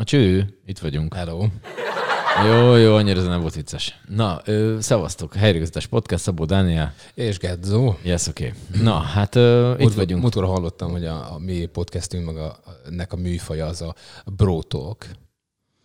[0.00, 1.14] A cső, itt vagyunk.
[1.14, 1.46] Hello.
[2.44, 4.00] Jó, jó, annyira ez nem volt vicces.
[4.08, 6.94] Na, ö, szevasztok, helyreigazítás podcast, Szabó Dániel.
[7.14, 7.94] És Gedzó.
[8.02, 8.46] Yes, oké.
[8.46, 8.82] Okay.
[8.82, 10.20] Na, hát ö, itt vagyunk.
[10.20, 13.94] Múltkor hallottam, hogy a, a mi podcastünk, meg a, ennek a műfaja az a
[14.36, 15.06] bro talk.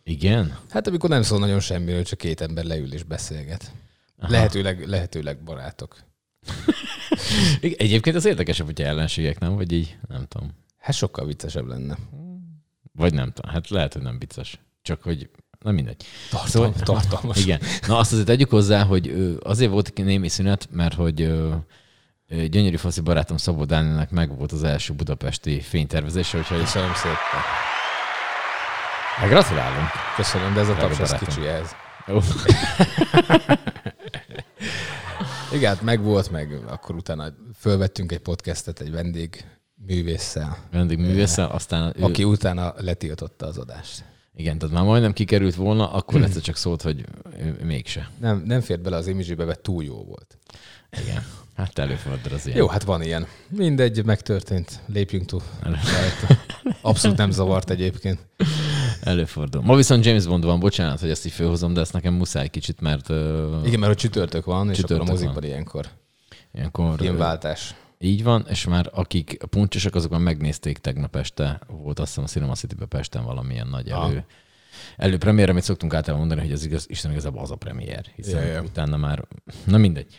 [0.03, 0.57] Igen?
[0.69, 3.71] Hát amikor nem szól nagyon semmiről, csak két ember leül és beszélget.
[4.19, 4.31] Aha.
[4.31, 5.97] Lehetőleg, lehetőleg barátok.
[7.61, 9.55] Egyébként az érdekesebb, hogyha ellenségek, nem?
[9.55, 10.51] Vagy így, nem tudom.
[10.77, 11.97] Hát sokkal viccesebb lenne.
[12.95, 13.51] Vagy nem tudom.
[13.51, 14.59] Hát lehet, hogy nem vicces.
[14.81, 16.05] Csak hogy Na mindegy.
[16.29, 17.37] Tartalm, szóval, tartalmas.
[17.43, 17.59] Igen.
[17.87, 21.15] Na azt azért tegyük hozzá, hogy azért volt egy némi szünet, mert hogy
[22.27, 27.17] gyönyörű faszi barátom Szabó Dánielnek meg volt az első budapesti fénytervezése, úgyhogy Köszönöm szépen.
[29.19, 29.89] meg gratulálunk.
[30.15, 31.71] Köszönöm, de ez a taps ez kicsi ez.
[35.51, 37.25] Igen, hát meg volt, meg akkor utána
[37.59, 44.03] fölvettünk egy podcastet egy vendég művésszel, Vendég művésszel, aztán ő, aki utána letiltotta az adást.
[44.35, 47.05] igen, tehát már majdnem kikerült volna, akkor egyszer csak szólt, hogy
[47.63, 48.09] mégse.
[48.19, 50.37] Nem, nem fért bele az image mert túl jó volt.
[51.01, 51.23] Igen.
[51.55, 52.57] Hát előfordul az ilyen.
[52.57, 53.27] Jó, hát van ilyen.
[53.49, 54.79] Mindegy, megtörtént.
[54.85, 55.41] Lépjünk túl.
[56.81, 58.19] Abszolút nem zavart egyébként.
[59.01, 59.61] Előfordul.
[59.61, 62.81] Ma viszont James Bond van, bocsánat, hogy ezt így fölhozom, de ezt nekem muszáj kicsit,
[62.81, 63.17] mert uh,
[63.65, 65.49] Igen, mert hogy csütörtök van, és Csütörtök akkor a mozikban van.
[65.49, 65.87] ilyenkor
[66.53, 67.75] ilyenkor filmváltás.
[67.99, 72.27] Így van, és már akik puncsosak, azok már megnézték tegnap este, volt azt hiszem a
[72.27, 74.05] Cinema city Pesten valamilyen nagy Ah.
[74.09, 74.25] elő.
[74.97, 78.51] Előpremiér, amit szoktunk általában mondani, hogy az igaz, Isten igazából az a premier, hiszen Ja,
[78.51, 78.61] ja.
[78.61, 79.23] utána már,
[79.65, 80.15] na mindegy.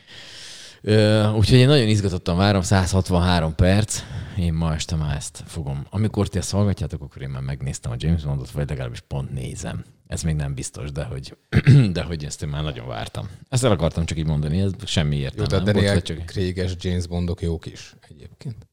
[0.83, 4.03] Ö, úgyhogy én nagyon izgatottan várom, 163 perc,
[4.39, 5.87] én ma este már ezt fogom.
[5.91, 9.85] Amikor ti ezt hallgatjátok, akkor én már megnéztem a James Bondot, vagy legalábbis pont nézem.
[10.07, 11.37] Ez még nem biztos, de hogy,
[11.93, 13.29] de hogy ezt én már nagyon vártam.
[13.49, 15.49] Ezt el akartam csak így mondani, ez semmi Jó, értelme.
[15.49, 16.27] tehát nem volt, Daniel vagy csak...
[16.27, 18.67] Craig-es James Bondok jók is egyébként.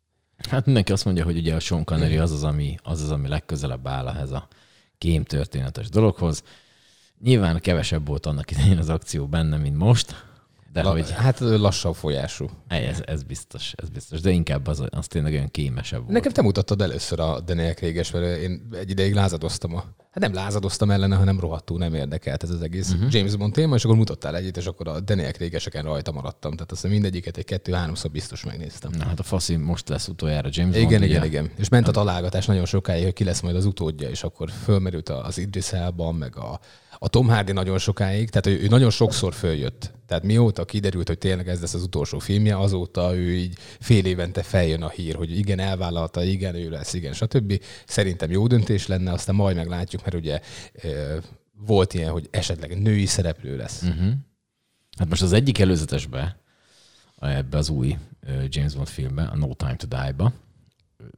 [0.49, 3.27] Hát mindenki azt mondja, hogy ugye a Sean Connery az az, ami, az, az, ami
[3.27, 4.47] legközelebb áll ehhez a
[4.97, 6.43] kém történetes dologhoz.
[7.23, 10.25] Nyilván kevesebb volt annak idején az akció benne, mint most,
[10.73, 12.49] de La, hogy Hát lassabb folyású.
[12.67, 16.11] ez, ez, biztos, ez biztos, de inkább az, az tényleg olyan kémesebb volt.
[16.11, 19.83] Nekem te mutattad először a Daniel Craig-es, mert én egy ideig lázadoztam a...
[20.11, 23.13] Hát nem lázadoztam ellene, hanem rohadtul nem érdekelt ez az egész uh-huh.
[23.13, 26.51] James Bond téma, és akkor mutattál egyet, és akkor a Daniel Craig-eseken rajta maradtam.
[26.51, 28.91] Tehát azt mindegyiket egy kettő-háromszor biztos megnéztem.
[28.97, 30.85] Na hát a faszi most lesz utoljára James Bond.
[30.85, 31.09] Igen, ugye?
[31.09, 31.51] igen, igen.
[31.57, 35.09] És ment a találgatás nagyon sokáig, hogy ki lesz majd az utódja, és akkor fölmerült
[35.09, 36.59] az Idris Elba, meg a,
[37.03, 39.91] a Tom Hardy nagyon sokáig, tehát ő, nagyon sokszor följött.
[40.07, 44.43] Tehát mióta kiderült, hogy tényleg ez lesz az utolsó filmje, azóta ő így fél évente
[44.43, 47.61] feljön a hír, hogy igen, elvállalta, igen, ő lesz, igen, stb.
[47.85, 50.39] Szerintem jó döntés lenne, aztán majd meglátjuk, mert ugye
[51.65, 53.81] volt ilyen, hogy esetleg női szereplő lesz.
[53.81, 54.11] Uh-huh.
[54.97, 56.37] Hát most az egyik előzetesbe,
[57.19, 57.97] ebbe az új
[58.47, 60.33] James Bond filmbe, a No Time to Die-ba,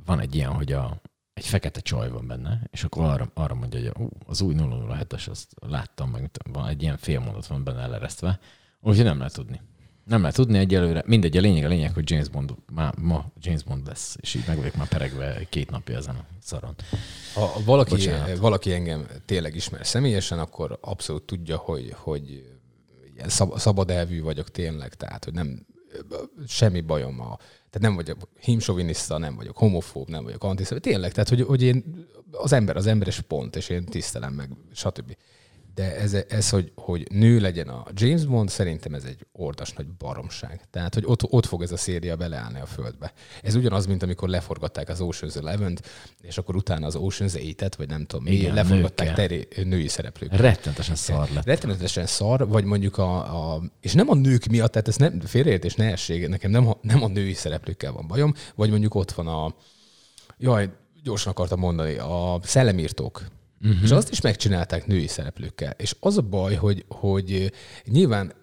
[0.06, 1.02] van egy ilyen, hogy a,
[1.36, 5.48] egy fekete csaj van benne, és akkor arra, arra mondja, hogy az új 007-es, azt
[5.60, 8.40] láttam, meg van egy ilyen félmondat van benne eleresztve,
[8.82, 9.62] úgyhogy nem lehet tudni.
[10.04, 11.04] Nem lehet tudni egyelőre.
[11.06, 14.44] Mindegy, a lényeg a lényeg, hogy James Bond, má, ma James Bond lesz, és így
[14.48, 16.76] meg vagyok már peregve két napja ezen a szaron.
[17.34, 18.38] Ha valaki, Bocsánat.
[18.38, 22.44] valaki engem tényleg ismer személyesen, akkor abszolút tudja, hogy, hogy
[23.16, 25.66] ilyen szab, szabad elvű vagyok tényleg, tehát hogy nem
[26.48, 27.38] semmi bajom a,
[27.76, 32.08] tehát nem vagyok hímsoviniszta, nem vagyok homofób, nem vagyok antiszemit, tényleg, tehát hogy, hogy én
[32.32, 35.16] az ember az emberes pont, és én tisztelem meg, stb.
[35.76, 39.88] De ez, ez hogy, hogy nő legyen a James Bond, szerintem ez egy ordas nagy
[39.88, 40.62] baromság.
[40.72, 43.14] Tehát, hogy ott, ott fog ez a széria beleállni a földbe.
[43.42, 45.88] Ez ugyanaz, mint amikor leforgatták az Ocean's Eleven-t,
[46.22, 50.36] és akkor utána az Ocean's 8-et, vagy nem tudom, mi, Igen, leforgatták teri, női szereplők.
[50.36, 51.46] Rettenetesen szar lett.
[51.46, 55.76] Rettenetesen szar, vagy mondjuk a, a, és nem a nők miatt, tehát ez nem félreértés,
[55.76, 59.56] ne essék, nekem nem, nem a női szereplőkkel van bajom, vagy mondjuk ott van a,
[60.38, 60.70] jaj,
[61.04, 63.26] gyorsan akartam mondani, a szellemírtók.
[63.62, 63.84] Uh-huh.
[63.84, 65.74] És azt is megcsinálták női szereplőkkel.
[65.78, 67.52] És az a baj, hogy, hogy
[67.86, 68.34] nyilván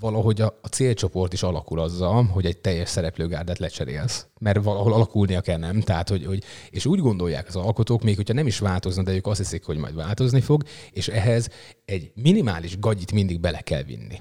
[0.00, 4.26] valahogy a, a célcsoport is alakul azzal, hogy egy teljes szereplőgárdát lecserélsz.
[4.40, 5.80] Mert valahol alakulnia kell, nem?
[5.80, 9.26] Tehát, hogy, hogy, és úgy gondolják az alkotók, még hogyha nem is változna, de ők
[9.26, 11.48] azt hiszik, hogy majd változni fog, és ehhez
[11.84, 14.18] egy minimális gagyit mindig bele kell vinni.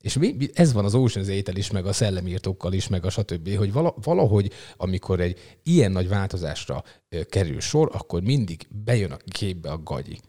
[0.00, 3.56] És mi, ez van az Ocean's 8 is, meg a szellemírtókkal is, meg a stb.,
[3.56, 6.84] hogy vala, valahogy, amikor egy ilyen nagy változásra
[7.28, 10.20] kerül sor, akkor mindig bejön a képbe a gagyi.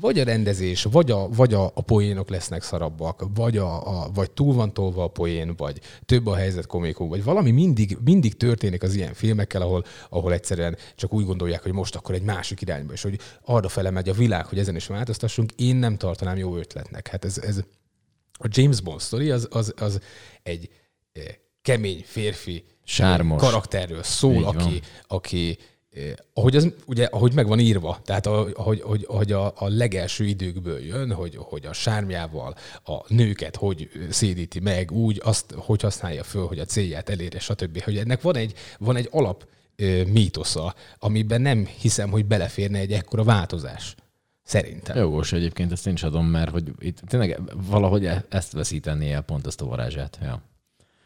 [0.00, 4.30] Vagy a rendezés, vagy a, vagy a, a poénok lesznek szarabbak, vagy, a, a, vagy
[4.30, 8.82] túl van tolva a poén, vagy több a helyzet komikó, vagy valami mindig, mindig történik
[8.82, 12.92] az ilyen filmekkel, ahol, ahol egyszerűen csak úgy gondolják, hogy most akkor egy másik irányba,
[12.92, 16.56] és hogy arra fele megy a világ, hogy ezen is változtassunk, én nem tartanám jó
[16.56, 17.08] ötletnek.
[17.08, 17.60] Hát ez, ez
[18.38, 20.00] a James Bond sztori az, az, az
[20.42, 20.68] egy
[21.12, 21.22] eh,
[21.62, 23.40] kemény férfi Sármos.
[23.40, 24.80] karakterről szól, Így aki, van.
[25.06, 25.58] aki
[26.32, 28.52] ahogy, az, ugye, ahogy meg van írva, tehát ahogy,
[28.82, 32.54] ahogy, ahogy a, a legelső időkből jön, hogy, hogy a sármjával
[32.84, 37.82] a nőket hogy szédíti meg, úgy azt, hogy használja föl, hogy a célját elérje, stb.
[37.82, 39.46] Hogy ennek van egy, van egy alap
[40.06, 43.94] mítosza, amiben nem hiszem, hogy beleférne egy ekkora változás.
[44.44, 44.96] Szerintem.
[44.96, 49.22] Jogos egyébként, ezt én is adom, mert hogy itt tényleg valahogy e- ezt veszíteni el
[49.22, 50.18] pont ezt a varázsát.
[50.22, 50.42] Ja.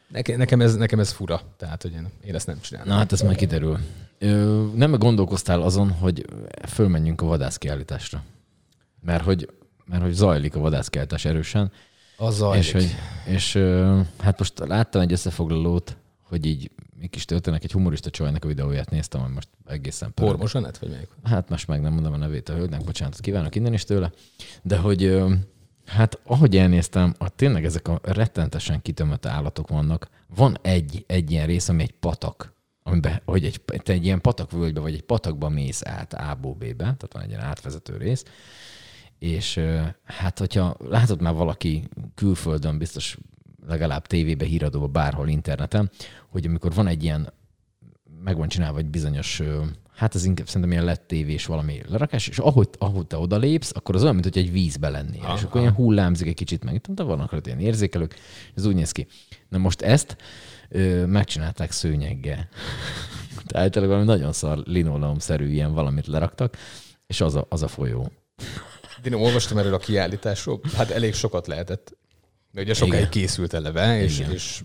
[0.08, 2.88] Nekem, nekem, ez, nekem ez fura, tehát hogy én, én ezt nem csinálom.
[2.88, 3.79] Na hát ez majd kiderül.
[4.19, 6.25] Ö, nem gondolkoztál azon, hogy
[6.69, 8.23] fölmenjünk a vadászkiállításra?
[9.00, 9.50] Mert hogy,
[9.84, 11.73] mert hogy zajlik a vadászkiállítás erősen.
[12.17, 12.64] Az zajlik.
[12.64, 12.94] És, hogy,
[13.26, 13.58] és
[14.19, 15.96] hát most láttam egy összefoglalót,
[16.29, 16.71] hogy így
[17.01, 20.31] mi kis történek, egy humorista csajnak a videóját néztem, hogy most egészen pörög.
[20.31, 21.09] Pormos Anett, vagy melyik?
[21.23, 24.13] Hát most meg nem mondom a nevét a hölgynek, bocsánatot kívánok innen is tőle.
[24.63, 25.23] De hogy
[25.85, 30.09] hát ahogy elnéztem, a, tényleg ezek a rettentesen kitömött állatok vannak.
[30.35, 34.81] Van egy, egy ilyen rész, ami egy patak, amiben, hogy egy, te egy ilyen patakvölgybe,
[34.81, 38.25] vagy egy patakba mész át A-ból B-be, tehát van egy ilyen átvezető rész,
[39.19, 39.61] és
[40.05, 43.19] hát, hogyha látod már valaki külföldön, biztos
[43.67, 45.91] legalább tévébe, híradóba, bárhol interneten,
[46.29, 47.33] hogy amikor van egy ilyen,
[48.23, 49.43] meg van csinálva egy bizonyos,
[49.99, 53.95] hát ez inkább szerintem ilyen lett tévés valami lerakás, és ahogy, ahogy te odalépsz, akkor
[53.95, 55.23] az olyan, mint hogy egy vízbe lennél.
[55.23, 55.37] Aha.
[55.37, 56.81] És akkor ilyen hullámzik egy kicsit meg.
[56.81, 58.15] De vannak rajta ilyen érzékelők,
[58.55, 59.07] ez úgy néz ki.
[59.49, 60.17] Na most ezt
[60.69, 62.49] ö, megcsinálták szőnyeggel.
[63.47, 66.57] Tehát valami nagyon szar linoleum-szerű ilyen valamit leraktak,
[67.07, 68.13] és az a, az a folyó.
[69.03, 71.97] Én olvastam erről a kiállításról, hát elég sokat lehetett.
[72.53, 73.11] De ugye sokáig Igen.
[73.11, 74.63] készült eleve, és, és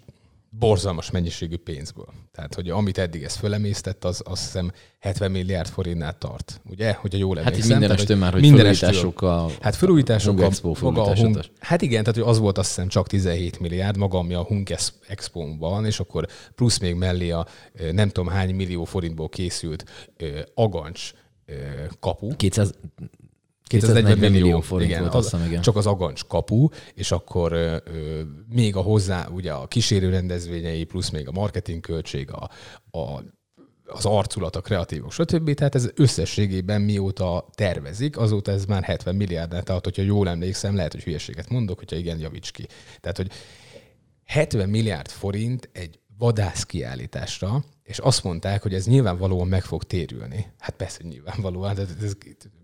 [0.60, 2.08] borzalmas mennyiségű pénzből.
[2.32, 6.62] Tehát, hogy amit eddig ez fölemésztett, az azt hiszem 70 milliárd forintnál tart.
[6.70, 6.94] Ugye?
[6.94, 7.72] Hogyha jól emlékszem.
[7.72, 8.76] Hát minden estől már, hogy minden
[9.16, 12.68] a Hát felújítások a, Expo maga a Hung, Hát igen, tehát hogy az volt azt
[12.68, 14.76] hiszem csak 17 milliárd, maga ami a Hung
[15.08, 17.48] expo van, és akkor plusz még mellé a
[17.92, 19.86] nem tudom hány millió forintból készült
[20.54, 21.12] agancs
[22.00, 22.36] kapu.
[22.36, 22.74] 200,
[23.68, 25.62] 240 millió, millió forint igen, volt, az, igen.
[25.62, 27.78] Csak az agancs kapu, és akkor ö,
[28.50, 32.50] még a hozzá, ugye a kísérő rendezvényei, plusz még a marketing költség, a,
[32.98, 33.24] a
[33.86, 35.54] az arculat, a kreatívok, stb.
[35.54, 40.92] Tehát ez összességében mióta tervezik, azóta ez már 70 milliárdnál, tehát hogyha jól emlékszem, lehet,
[40.92, 42.68] hogy hülyeséget mondok, hogyha igen, javíts ki.
[43.00, 43.32] Tehát, hogy
[44.26, 50.54] 70 milliárd forint egy vadászkiállításra, és azt mondták, hogy ez nyilvánvalóan meg fog térülni.
[50.60, 52.16] Hát persze, hogy nyilvánvalóan, de ez, ez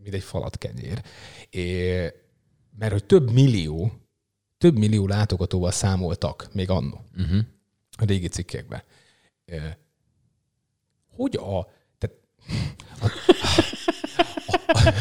[0.04, 1.04] mint egy falat kenyér.
[1.50, 2.14] É,
[2.78, 3.92] mert hogy több millió,
[4.58, 7.40] több millió látogatóval számoltak még annó uh-huh.
[7.98, 8.84] a régi cikkekben.
[9.46, 9.58] É,
[11.16, 11.68] hogy a...
[11.98, 12.16] Tehát,
[13.00, 13.06] a,
[14.48, 14.94] a, a,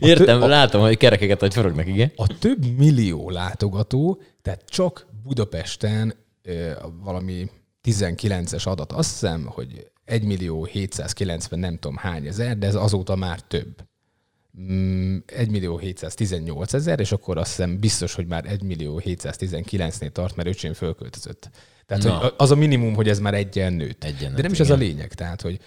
[0.00, 2.12] Értem, a, látom, hogy kerekeket vagy forognak, igen.
[2.16, 6.14] A több millió látogató, tehát csak Budapesten
[7.02, 7.50] valami
[7.84, 13.16] 19-es adat, azt hiszem, hogy 1 millió 790 nem tudom hány ezer, de ez azóta
[13.16, 13.82] már több.
[14.56, 20.10] 1 mm, millió 718 ezer, és akkor azt hiszem biztos, hogy már 1 millió 719-nél
[20.10, 21.50] tart, mert öcsém fölköltözött.
[21.86, 24.04] Tehát hogy az a minimum, hogy ez már egyen nőtt.
[24.04, 24.70] Egyen De nem is igen.
[24.70, 25.14] ez a lényeg.
[25.14, 25.60] Tehát, hogy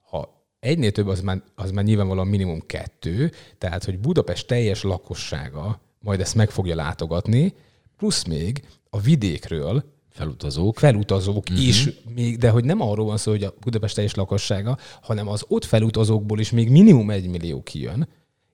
[0.00, 5.80] ha egynél több, az már, az már nyilvánvalóan minimum kettő, tehát, hogy Budapest teljes lakossága
[5.98, 7.54] majd ezt meg fogja látogatni,
[7.96, 10.78] plusz még a vidékről Felutazók.
[10.78, 11.66] Felutazók uh-huh.
[11.66, 15.44] is, még, de hogy nem arról van szó, hogy a Budapest teljes lakossága, hanem az
[15.48, 18.08] ott felutazókból is még minimum egy millió kijön,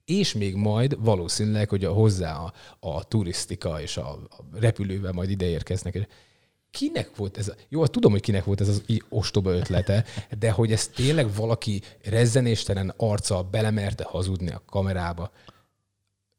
[0.05, 5.31] és még majd valószínűleg, hogy a, hozzá a, a turisztika és a, a repülővel majd
[5.31, 6.09] ide érkeznek.
[6.71, 7.53] Kinek volt ez?
[7.69, 10.05] Jó, tudom, hogy kinek volt ez az ostoba ötlete,
[10.39, 15.31] de hogy ez tényleg valaki rezzenéstelen arca belemerte hazudni a kamerába,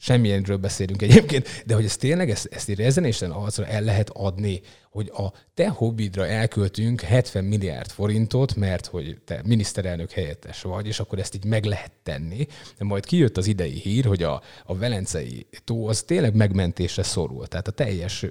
[0.03, 4.61] semmilyenről beszélünk egyébként, de hogy ez tényleg ezt, ezt egy rezenésen arcra el lehet adni,
[4.89, 10.99] hogy a te hobbidra elköltünk 70 milliárd forintot, mert hogy te miniszterelnök helyettes vagy, és
[10.99, 12.47] akkor ezt így meg lehet tenni.
[12.77, 17.47] De majd kijött az idei hír, hogy a, a Velencei tó az tényleg megmentésre szorul.
[17.47, 18.25] Tehát a teljes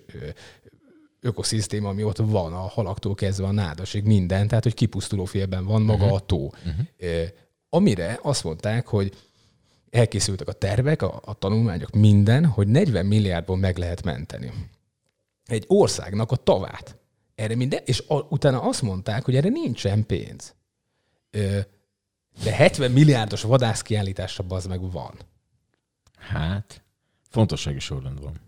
[1.20, 5.82] ökoszisztéma, ami ott van, a halaktól kezdve a nádasig, minden, tehát hogy kipusztuló félben van
[5.82, 6.18] maga uh-huh.
[6.18, 6.44] a tó.
[6.44, 7.26] Uh-huh.
[7.68, 9.12] Amire azt mondták, hogy
[9.92, 14.52] elkészültek a tervek, a, a tanulmányok, minden, hogy 40 milliárdból meg lehet menteni
[15.46, 16.96] egy országnak a tavát.
[17.34, 20.54] Erre minden, és a, utána azt mondták, hogy erre nincsen pénz.
[21.30, 21.58] Ö,
[22.42, 25.14] de 70 milliárdos vadászkiállításra az meg van.
[26.18, 26.82] Hát,
[27.28, 28.40] fontossági sorrend van.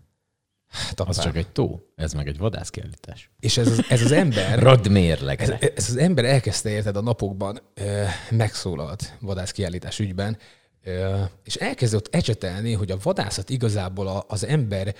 [0.67, 3.29] Hát, az csak egy tó, ez meg egy vadászkiállítás.
[3.39, 4.59] És ez az, ez az ember...
[4.63, 5.57] Ragd mérlegre.
[5.57, 10.37] Ez, ez az ember elkezdte, érted, a napokban ö, megszólalt vadászkiállítás ügyben,
[11.43, 14.95] és elkezdett ecsetelni, hogy a vadászat igazából az ember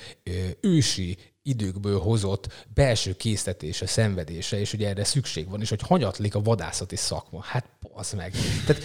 [0.61, 6.41] ősi időkből hozott belső késztetése, szenvedése, és ugye erre szükség van, és hogy hanyatlik a
[6.41, 7.41] vadászati szakma.
[7.41, 8.33] Hát az meg.
[8.65, 8.81] Tehát,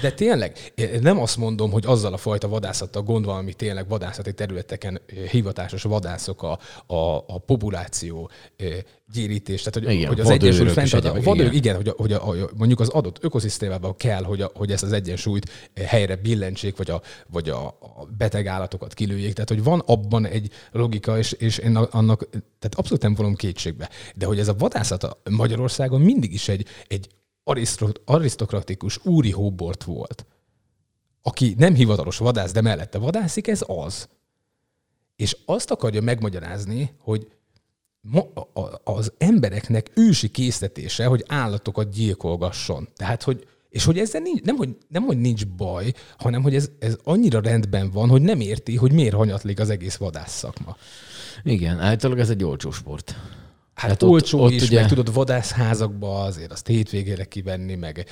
[0.00, 4.34] de tényleg, nem azt mondom, hogy azzal a fajta vadászattal gond van, ami tényleg vadászati
[4.34, 8.30] területeken hivatásos vadászok a, a, a populáció
[9.12, 12.12] gyérítés, tehát hogy, igen, hogy az egyensúly fent, a vadőr, igen, igen hogy, a, hogy
[12.12, 16.76] a, a, mondjuk az adott ökoszisztémában kell, hogy, a, hogy ezt az egyensúlyt helyre billentsék,
[16.76, 19.32] vagy a, vagy a, a beteg állatokat kilőjék.
[19.32, 23.90] Tehát, hogy van abban egy logika, és, és én annak, tehát abszolút nem vonom kétségbe.
[24.14, 27.08] De hogy ez a vadászat Magyarországon mindig is egy, egy
[28.04, 30.26] arisztokratikus úri hóbort volt,
[31.22, 34.08] aki nem hivatalos vadász, de mellette vadászik, ez az.
[35.16, 37.26] És azt akarja megmagyarázni, hogy
[39.02, 42.88] az embereknek ősi késztetése, hogy állatokat gyilkolgasson.
[42.96, 46.70] Tehát, hogy és hogy ezzel nincs, nem, hogy, nem, hogy nincs baj, hanem hogy ez,
[46.78, 50.76] ez annyira rendben van, hogy nem érti, hogy miért hanyatlik az egész vadászszakma.
[51.42, 53.16] Igen, általában ez egy olcsó sport.
[53.74, 54.80] Hát, hát olcsó ott, is, ott ugye...
[54.80, 58.06] meg tudod vadászházakba azért azt hétvégére kivenni, meg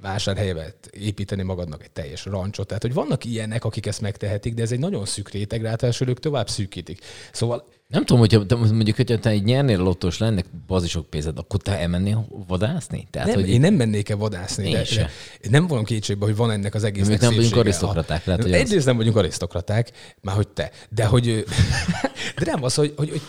[0.00, 2.66] vásárhelybe építeni magadnak egy teljes rancsot.
[2.66, 6.18] Tehát, hogy vannak ilyenek, akik ezt megtehetik, de ez egy nagyon szűk réteg, ráadásul ők
[6.18, 7.00] tovább szűkítik.
[7.32, 11.60] Szóval nem tudom, hogyha te mondjuk, hogyha te egy nyernél lottós lennek bazisok pénzed, akkor
[11.60, 13.06] te elmennél vadászni?
[13.10, 15.10] Tehát, nem, hogy én nem mennék el vadászni, de, de,
[15.50, 18.24] nem vonom kétségbe, hogy van ennek az egésznek nem vagyunk arisztokraták.
[18.24, 18.84] Lehet, hogy Egyrészt az...
[18.84, 20.70] nem vagyunk arisztokraták, már hogy te.
[20.88, 21.24] De hogy,
[22.38, 23.20] de nem az, hogy, hogy, hogy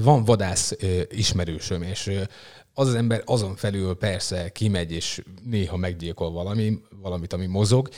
[0.00, 0.76] van vadász
[1.10, 2.10] ismerősöm, és
[2.78, 7.88] az az ember azon felül persze kimegy, és néha meggyilkol valami, valamit, ami mozog.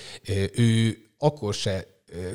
[0.53, 1.87] Ő akkor se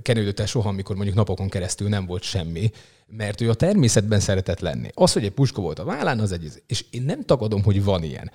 [0.01, 2.71] kenődött el soha, amikor mondjuk napokon keresztül nem volt semmi,
[3.07, 4.89] mert ő a természetben szeretett lenni.
[4.93, 6.63] Az, hogy egy puska volt a vállán, az egy...
[6.67, 8.31] És én nem tagadom, hogy van ilyen.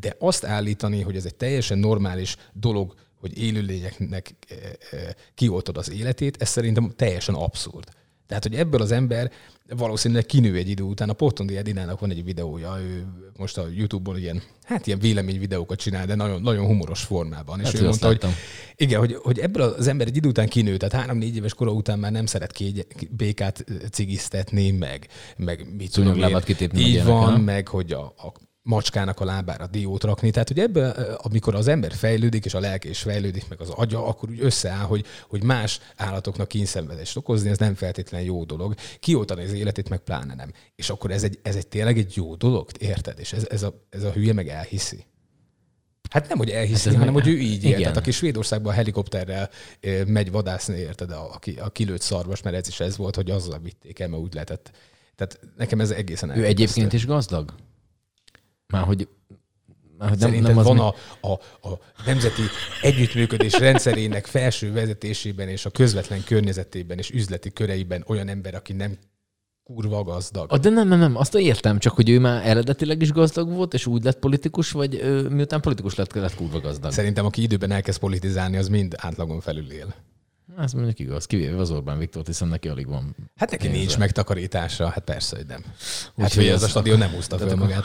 [0.00, 4.34] De azt állítani, hogy ez egy teljesen normális dolog, hogy élőlényeknek
[5.34, 7.88] kioltod az életét, ez szerintem teljesen abszurd.
[8.26, 9.30] Tehát, hogy ebből az ember
[9.76, 11.08] valószínűleg kinő egy idő után.
[11.08, 16.06] A Portondi Edinának van egy videója, ő most a YouTube-on ilyen, hát ilyen véleményvideókat csinál,
[16.06, 17.58] de nagyon, nagyon humoros formában.
[17.58, 18.24] Hát és ő mondta, hogy,
[18.76, 21.98] igen, hogy, hogy ebből az ember egy idő után kinő, tehát három-négy éves kora után
[21.98, 26.22] már nem szeret ki békát cigiztetni, meg, meg mit tudom én.
[26.86, 30.30] Így van, meg hogy a, a macskának a lábára diót rakni.
[30.30, 34.06] Tehát, hogy ebből, amikor az ember fejlődik, és a lelke is fejlődik, meg az agya,
[34.06, 38.74] akkor úgy összeáll, hogy, hogy más állatoknak kínszenvedést okozni, ez nem feltétlenül jó dolog.
[39.00, 40.52] Kioltani az életét, meg pláne nem.
[40.74, 43.18] És akkor ez egy, ez egy tényleg egy jó dolog, érted?
[43.18, 45.04] És ez, ez, a, ez a hülye meg elhiszi.
[46.10, 47.80] Hát nem, hogy elhiszi, hát hanem, hogy ő így élt.
[47.80, 49.50] Tehát aki Svédországban a helikopterrel
[50.06, 53.98] megy vadászni, érted, a, a kilőtt szarvas, mert ez is ez volt, hogy azzal vitték
[53.98, 54.70] el, mert úgy lehetett.
[55.14, 57.54] Tehát nekem ez egészen Ő egyébként is gazdag?
[58.72, 59.08] Már hogy
[59.98, 61.32] már, nem, nem az van a, a,
[61.68, 62.42] a nemzeti
[62.82, 68.98] együttműködés rendszerének felső vezetésében és a közvetlen környezetében és üzleti köreiben olyan ember, aki nem
[69.64, 70.58] kurva gazdag.
[70.58, 73.86] De nem, nem, nem, azt értem, csak hogy ő már eredetileg is gazdag volt, és
[73.86, 76.92] úgy lett politikus, vagy ő, miután politikus lett, lett kurva gazdag.
[76.92, 79.94] Szerintem, aki időben elkezd politizálni, az mind átlagon felül él.
[80.58, 83.16] Ez mondjuk igaz, kivéve az Orbán Viktor, hiszen neki alig van.
[83.36, 83.78] Hát neki pénze.
[83.78, 85.64] nincs megtakarítása, hát persze, hogy nem.
[86.16, 87.84] Hát, hogy az a stadion nem úszta fel magát.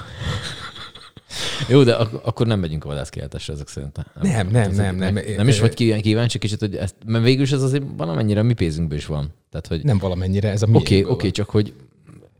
[1.67, 4.05] Jó, de ak- akkor nem megyünk a vadászkiáltásra ezek szerint.
[4.21, 4.71] Nem, nem, nem.
[4.71, 7.83] Nem, nem, nem, nem is vagy kíváncsi kicsit, hogy ezt, mert végül is ez azért
[7.97, 9.33] valamennyire mi pénzünkből is van.
[9.49, 9.83] Tehát, hogy...
[9.83, 11.73] Nem valamennyire, ez a Oké, okay, oké, okay, csak hogy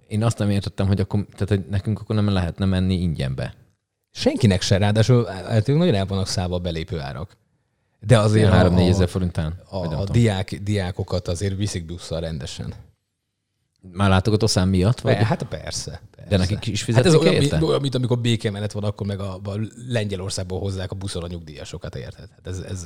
[0.08, 3.54] én azt nem értettem, hogy, akkor, tehát, hogy nekünk akkor nem lehetne menni ingyenbe.
[4.12, 7.38] Senkinek se, ráadásul hát nagyon el vannak szállva a belépő árak.
[8.00, 9.60] De azért 3-4 ezer forintán.
[9.70, 12.74] A, a diák, diákokat azért viszik busszal rendesen.
[13.92, 15.00] Már látogató szám miatt?
[15.00, 15.16] Vagy?
[15.16, 16.30] Hát persze, persze.
[16.30, 17.64] De nekik is fizetik hát ez olyan, érte?
[17.64, 21.96] olyan, mint amikor békemenet van, akkor meg a, a Lengyelországból hozzák a buszon a nyugdíjasokat,
[21.96, 22.30] érted?
[22.30, 22.86] Hát ez, ez...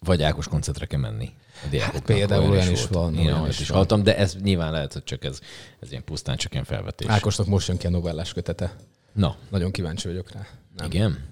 [0.00, 1.32] Vagy Ákos koncertre kell menni.
[1.80, 3.14] Hát például olyan, is, van.
[3.14, 5.38] Én olyan is, is hallottam, de ez nyilván lehet, hogy csak ez,
[5.80, 7.08] ez ilyen pusztán csak ilyen felvetés.
[7.08, 8.76] Ákosnak most jön ki a novellás kötete.
[9.12, 9.36] Na.
[9.50, 10.46] Nagyon kíváncsi vagyok rá.
[10.76, 10.86] Nem.
[10.86, 11.28] Igen?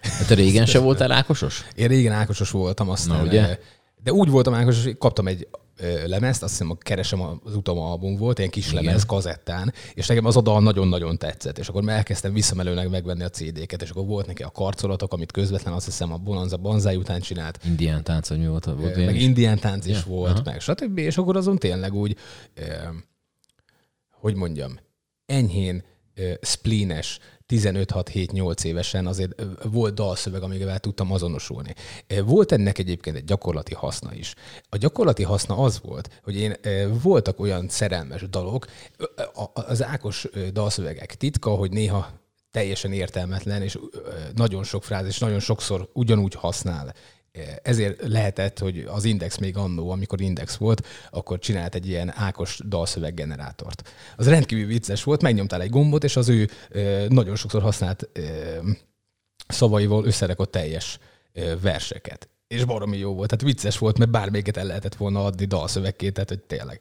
[0.00, 1.64] Hát te régen se voltál Ákosos?
[1.74, 3.16] Én régen Ákosos voltam, aztán...
[3.16, 3.58] Na, ugye?
[4.02, 5.48] De úgy voltam Ákosos, hogy kaptam egy
[6.06, 8.84] lemezt, azt hiszem a Keresem az utam album volt, ilyen kis Igen.
[8.84, 13.28] lemez kazettán, és nekem az a dal nagyon-nagyon tetszett, és akkor elkezdtem visszamelőnek megvenni a
[13.28, 17.20] CD-ket, és akkor volt neki a karcolatok, amit közvetlen azt hiszem a Bonanza Banzai után
[17.20, 17.58] csinált.
[17.64, 18.64] Indián tánc, hogy mi volt?
[18.64, 19.22] volt meg is?
[19.22, 20.04] indián tánc is ja.
[20.06, 20.42] volt, Aha.
[20.44, 20.98] meg stb.
[20.98, 22.16] És akkor azon tényleg úgy,
[22.54, 22.88] eh,
[24.10, 24.78] hogy mondjam,
[25.26, 27.18] enyhén eh, spleenes
[27.52, 31.74] 15-6-7-8 évesen azért volt dalszöveg, amivel tudtam azonosulni.
[32.24, 34.34] Volt ennek egyébként egy gyakorlati haszna is.
[34.68, 36.56] A gyakorlati haszna az volt, hogy én
[37.02, 38.66] voltak olyan szerelmes dalok,
[39.52, 42.10] az Ákos dalszövegek titka, hogy néha
[42.50, 43.78] teljesen értelmetlen, és
[44.34, 46.94] nagyon sok frázis, nagyon sokszor ugyanúgy használ
[47.62, 52.60] ezért lehetett, hogy az Index még annó, amikor Index volt, akkor csinált egy ilyen Ákos
[52.64, 53.90] dalszöveggenerátort.
[54.16, 56.48] Az rendkívül vicces volt, megnyomtál egy gombot, és az ő
[57.08, 58.08] nagyon sokszor használt
[59.48, 60.98] szavaival összerakott teljes
[61.60, 63.28] verseket és baromi jó volt.
[63.28, 66.80] Tehát vicces volt, mert bármelyiket el lehetett volna adni dalszövegként, tehát hogy tényleg.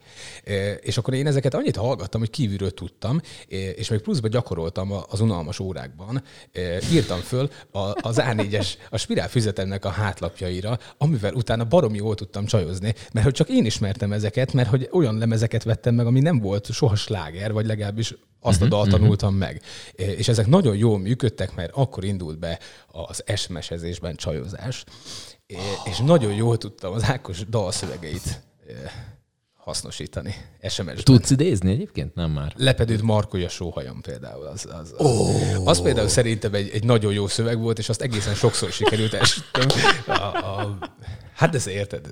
[0.81, 3.21] És akkor én ezeket annyit hallgattam, hogy kívülről tudtam,
[3.75, 6.23] és még pluszban gyakoroltam az unalmas órákban.
[6.91, 7.49] Írtam föl
[7.93, 13.35] az A4-es, a spirál füzetemnek a hátlapjaira, amivel utána baromi jól tudtam csajozni, mert hogy
[13.35, 17.51] csak én ismertem ezeket, mert hogy olyan lemezeket vettem meg, ami nem volt soha sláger,
[17.53, 18.95] vagy legalábbis azt a mhm, dalt mhm.
[18.95, 19.61] tanultam meg.
[19.91, 22.59] És ezek nagyon jól működtek, mert akkor indult be
[22.91, 24.83] az SMS-ezésben csajozás
[25.83, 28.41] és nagyon jól tudtam az Ákos dalszövegeit
[29.63, 30.35] hasznosítani
[30.69, 31.03] SMS-ben.
[31.03, 32.15] Tudsz idézni egyébként?
[32.15, 32.53] Nem már.
[32.57, 34.45] Lepedőt markolja sóhajam például.
[34.45, 35.67] Az, az, az, oh.
[35.67, 39.67] az például szerintem egy, egy nagyon jó szöveg volt, és azt egészen sokszor sikerült esítem.
[40.05, 40.77] A, a,
[41.33, 42.07] hát ez érted.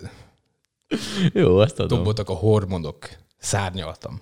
[1.33, 1.97] Jó, azt adom.
[1.97, 4.21] Dobottak a hormonok, szárnyaltam.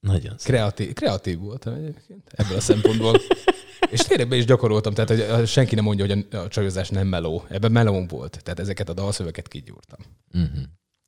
[0.00, 0.46] Nagyon szép.
[0.46, 3.20] Kreatív, kreatív voltam egyébként ebből a szempontból.
[3.90, 7.44] És tényleg be is gyakoroltam, tehát hogy senki nem mondja, hogy a csajozás nem meló.
[7.48, 8.40] Ebben meló volt.
[8.42, 9.98] Tehát ezeket a dalszöveket kigyúrtam.
[10.34, 10.62] Uh-huh.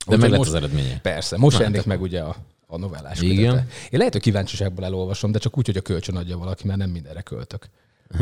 [0.06, 1.00] De meg lett az eredménye.
[1.00, 1.36] Persze.
[1.36, 2.36] Most jelenik meg ugye a,
[2.66, 3.36] a novellás Igen.
[3.36, 3.66] Kötete.
[3.90, 6.90] Én lehet, hogy kíváncsiságból elolvasom, de csak úgy, hogy a kölcsön adja valaki, mert nem
[6.90, 7.68] mindenre költök.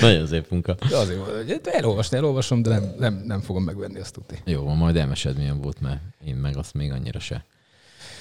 [0.00, 0.76] Nagyon szép munka.
[0.88, 4.38] De azért, elolvasni elolvasom, de nem, nem, nem fogom megvenni azt tudni.
[4.44, 7.44] Jó, majd elmesed milyen volt, mert én meg azt még annyira se.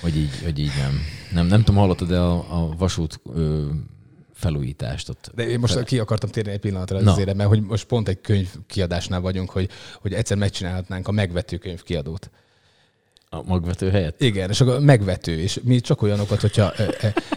[0.01, 0.99] Hogy így, hogy így nem.
[1.33, 3.67] Nem, nem tudom, hallottad, de a, a vasút ö,
[4.39, 5.31] felújítást ott.
[5.35, 5.83] De én most fel...
[5.83, 9.69] ki akartam térni egy pillanatra azért, mert hogy most pont egy könyv kiadásnál vagyunk, hogy,
[10.01, 12.29] hogy egyszer megcsinálhatnánk a megvető könyv kiadót.
[13.29, 14.21] A magvető helyett?
[14.21, 16.71] Igen, és akkor megvető, és mi csak olyanokat, hogyha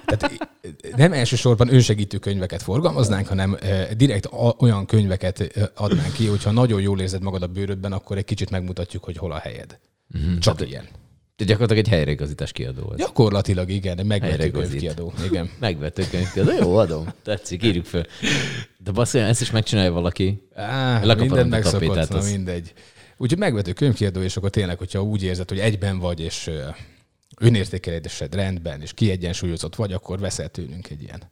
[0.04, 0.50] tehát
[0.96, 3.56] nem elsősorban önsegítő könyveket forgalmaznánk, hanem
[3.96, 4.28] direkt
[4.58, 9.04] olyan könyveket adnánk ki, hogyha nagyon jól érzed magad a bőrödben, akkor egy kicsit megmutatjuk,
[9.04, 9.78] hogy hol a helyed.
[10.18, 10.38] Mm-hmm.
[10.38, 10.88] Csak tehát, ilyen.
[11.36, 12.98] Te gyakorlatilag egy helyreigazítás kiadó vagy.
[12.98, 15.12] Gyakorlatilag igen, megvető könyvkiadó.
[15.24, 15.50] Igen.
[15.60, 16.50] megvető könyvkiadó.
[16.60, 17.12] Jó, adom.
[17.22, 18.04] Tetszik, írjuk föl.
[18.78, 20.48] De basz, ezt is megcsinálja valaki.
[20.54, 22.72] Á, mindent megszokott, na, mindegy.
[23.16, 26.50] Úgyhogy megvető könyvkiadó, és akkor tényleg, hogyha úgy érzed, hogy egyben vagy, és
[27.38, 31.22] önértékelésed rendben, és kiegyensúlyozott vagy, akkor veszel tőlünk egy ilyen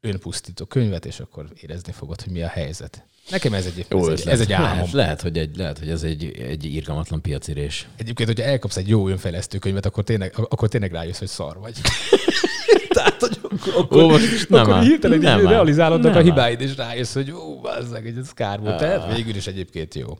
[0.00, 3.04] önpusztító könyvet, és akkor érezni fogod, hogy mi a helyzet.
[3.30, 4.76] Nekem ez egy, jó ez, egy, ez egy álmom.
[4.76, 7.88] Lehet, lehet, hogy, egy, lehet, hogy ez egy, egy irgalmatlan piacirés.
[7.96, 11.74] Egyébként, hogyha elkapsz egy jó önfejlesztő könyvet, akkor tényleg, akkor tényleg rájössz, hogy szar vagy.
[12.88, 14.16] Tehát, hogy akkor, akkor, ó,
[14.48, 18.60] nem akkor hirtelen nem így realizálod a hibáid, és rájössz, hogy ó, bazzeg, ez kár
[18.60, 18.78] volt.
[18.78, 20.18] Tehát végül is egyébként jó.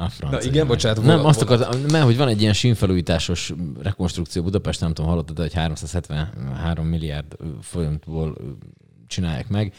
[0.00, 0.38] A francia.
[0.38, 1.04] Na igen, bocsánat.
[1.04, 5.54] Nem, azt akartam, mert hogy van egy ilyen sínfelújításos rekonstrukció Budapest, nem tudom, hallottad, egy
[5.54, 8.36] 373 milliárd folyamból
[9.06, 9.74] csinálják meg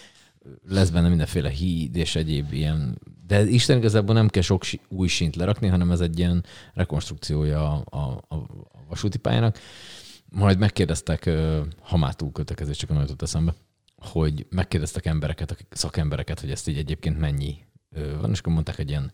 [0.68, 5.36] lesz benne mindenféle híd és egyéb ilyen, de Isten igazából nem kell sok új sínt
[5.36, 8.46] lerakni, hanem ez egy ilyen rekonstrukciója a, a, a
[8.90, 9.60] vasúti pályának.
[10.30, 11.30] Majd megkérdeztek,
[11.82, 13.54] ha már túl kötekezés, csak nem jutott eszembe,
[13.96, 17.58] hogy megkérdeztek embereket, szakembereket, hogy ezt így egyébként mennyi
[18.22, 19.12] van, és akkor mondták, hogy ilyen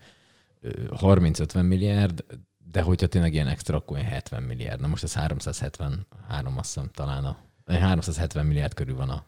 [0.90, 2.26] 30-50 milliárd,
[2.72, 4.80] de hogyha tényleg ilyen extra, akkor 70 milliárd.
[4.80, 9.26] Na most ez 373, azt hiszem talán a 370 milliárd körül van a,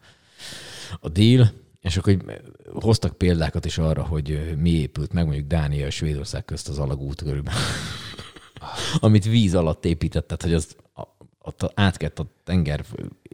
[1.00, 2.40] a deal, és akkor
[2.72, 7.22] hoztak példákat is arra, hogy mi épült meg mondjuk Dánia és Svédország közt az alagút
[7.22, 7.60] körülbelül.
[8.98, 10.76] Amit víz alatt építetted, hogy az
[11.42, 12.84] ott át kellett a tenger,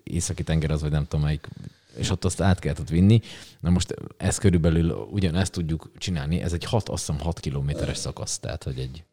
[0.03, 1.49] északi tenger az, vagy nem tudom melyik,
[1.97, 3.21] és ott azt át kellett vinni.
[3.61, 8.39] Na most ezt körülbelül ugyanezt tudjuk csinálni, ez egy 6, azt hiszem 6 kilométeres szakasz,
[8.39, 9.05] tehát hogy egy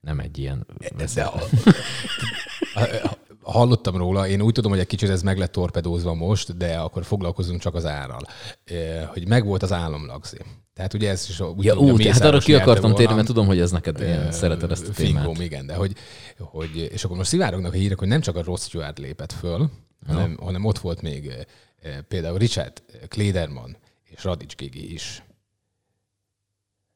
[0.00, 0.66] nem egy ilyen...
[1.14, 1.42] A,
[3.42, 7.04] hallottam róla, én úgy tudom, hogy egy kicsit ez meg lett torpedózva most, de akkor
[7.04, 8.26] foglalkozunk csak az árral.
[9.06, 10.38] Hogy megvolt az álomlagzi.
[10.74, 13.60] Tehát ugye ez is úgy ja, úgy, hát arra ki akartam térni, mert tudom, hogy
[13.60, 15.38] ez neked ilyen szereted ezt a témát.
[15.38, 15.92] Igen, de hogy,
[16.38, 19.70] hogy, és akkor most szivárognak a hírek, hogy nem csak a Ross Stewart lépett föl,
[20.06, 21.32] hanem, hanem ott volt még
[22.08, 25.22] például Richard Klederman és Radics Gigi is.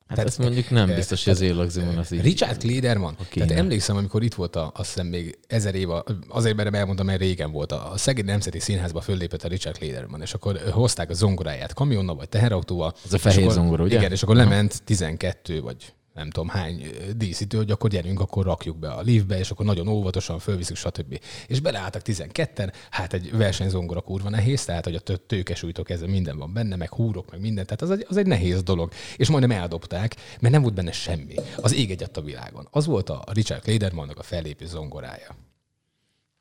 [0.06, 2.22] Hát tehát, ezt mondjuk nem biztos, hogy az élagzóban az így.
[2.22, 3.16] Richard Klederman.
[3.30, 7.20] Tehát emlékszem, amikor itt volt, a, azt hiszem még ezer éve, azért mert elmondtam, mert
[7.20, 11.74] régen volt, a Szeged Nemzeti Színházba föllépett a Richard Klederman, és akkor hozták a zongoráját
[11.74, 12.94] kamionnal vagy teherautóval.
[13.04, 13.96] Az a fehér zongora, ugye?
[13.96, 18.78] Igen, és akkor lement 12 vagy nem tudom hány díszítő, hogy akkor gyerünk, akkor rakjuk
[18.78, 21.20] be a liftbe, és akkor nagyon óvatosan fölviszük, stb.
[21.46, 26.52] És beleálltak 12-en, hát egy versenyzongora kurva nehéz, tehát hogy a tőkesújtok ez minden van
[26.52, 28.92] benne, meg húrok, meg minden, tehát az egy, az egy nehéz dolog.
[29.16, 31.34] És majdnem eldobták, mert nem volt benne semmi.
[31.56, 32.68] Az ég egyet a világon.
[32.70, 35.36] Az volt a Richard Kledermannak a fellépő zongorája.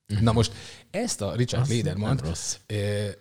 [0.07, 0.53] Na most
[0.91, 1.69] ezt a Richard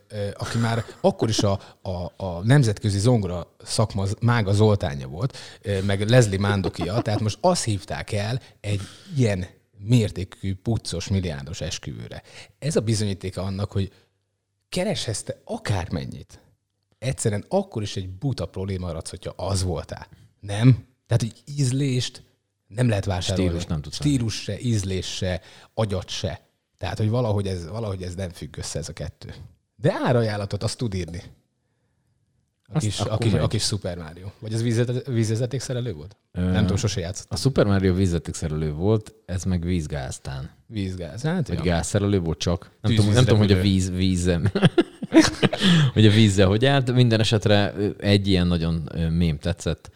[0.08, 5.36] ö, aki már akkor is a, a, a nemzetközi zongora szakma Mága Zoltánja volt,
[5.84, 8.80] meg Leslie Mándokia, tehát most azt hívták el egy
[9.16, 9.46] ilyen
[9.78, 12.22] mértékű, puccos, milliárdos esküvőre.
[12.58, 13.92] Ez a bizonyítéka annak, hogy
[14.68, 16.40] kereshetsz te akármennyit.
[16.98, 20.08] Egyszerűen akkor is egy buta probléma maradsz, hogyha az voltál.
[20.40, 20.86] Nem?
[21.06, 22.22] Tehát, hogy ízlést
[22.66, 23.48] nem lehet vásárolni.
[23.48, 25.40] Stílust nem tudsz Stílus se, ízlés se,
[25.74, 26.43] agyat se.
[26.78, 29.34] Tehát, hogy valahogy ez, valahogy ez nem függ össze ez a kettő.
[29.76, 31.22] De árajánlatot azt tud írni.
[32.68, 34.26] A kis, a kis, a kis Super Mario.
[34.38, 36.16] Vagy vízvezet- vízvezetékszerelő volt?
[36.32, 37.32] Ö, nem tudom, sose játszott.
[37.32, 40.50] A Super Mario vízzetékszerelő volt, ez meg vízgáztán.
[40.66, 41.22] Vízgáz.
[41.22, 41.62] Hát, Vagy ja.
[41.62, 42.60] gázszerelő volt csak.
[42.80, 44.50] Nem Tűz- tudom, nem tudom, hogy a víz, vízem.
[45.94, 46.92] hogy a vízzel hogy állt.
[46.92, 49.90] Minden esetre egy ilyen nagyon mém tetszett,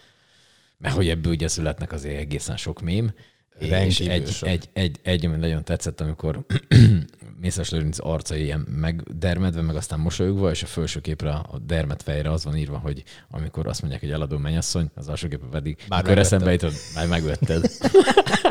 [0.78, 3.12] mert hogy ebből ugye születnek azért egészen sok mém.
[3.58, 6.44] És egy, egy, egy, egy, ami nagyon tetszett, amikor
[7.40, 12.30] Mészes Lőrinc arca ilyen megdermedve, meg aztán mosolyogva, és a felső képre, a dermed fejre
[12.30, 16.00] az van írva, hogy amikor azt mondják, hogy eladó mennyasszony, az alsó képre pedig, Már
[16.00, 17.70] akkor eszembe jutott, már megvetted.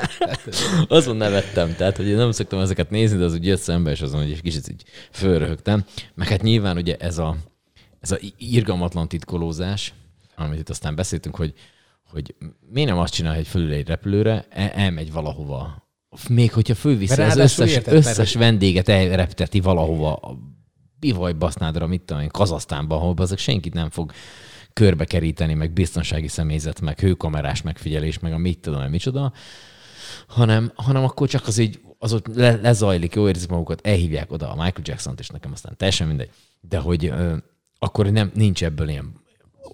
[0.87, 4.01] azon nevettem, tehát hogy én nem szoktam ezeket nézni, de az úgy jött szembe, és
[4.01, 5.85] azon hogy egy kicsit így fölröhögtem.
[6.13, 7.37] Meg hát nyilván ugye ez a,
[7.99, 9.93] ez a irgalmatlan titkolózás,
[10.35, 11.53] amit itt aztán beszéltünk, hogy,
[12.09, 12.35] hogy
[12.69, 15.87] miért nem azt csinálja, hogy fölül egy repülőre, el- elmegy valahova.
[16.29, 20.37] Még hogyha fölviszi az összes, összes vendéget elrepteti valahova, a
[20.99, 24.11] bivaj basznádra, mit tudom én, Kazasztánba, ahol azok senkit nem fog
[24.73, 29.33] körbe keríteni, meg biztonsági személyzet, meg hőkamerás megfigyelés, meg a mit tudom én, micsoda,
[30.27, 34.45] hanem, hanem akkor csak az így, az ott le, lezajlik, jó érzik magukat, elhívják oda
[34.51, 36.29] a Michael Jackson-t, és nekem aztán teljesen mindegy.
[36.61, 37.35] De hogy ö,
[37.79, 39.13] akkor nem, nincs ebből ilyen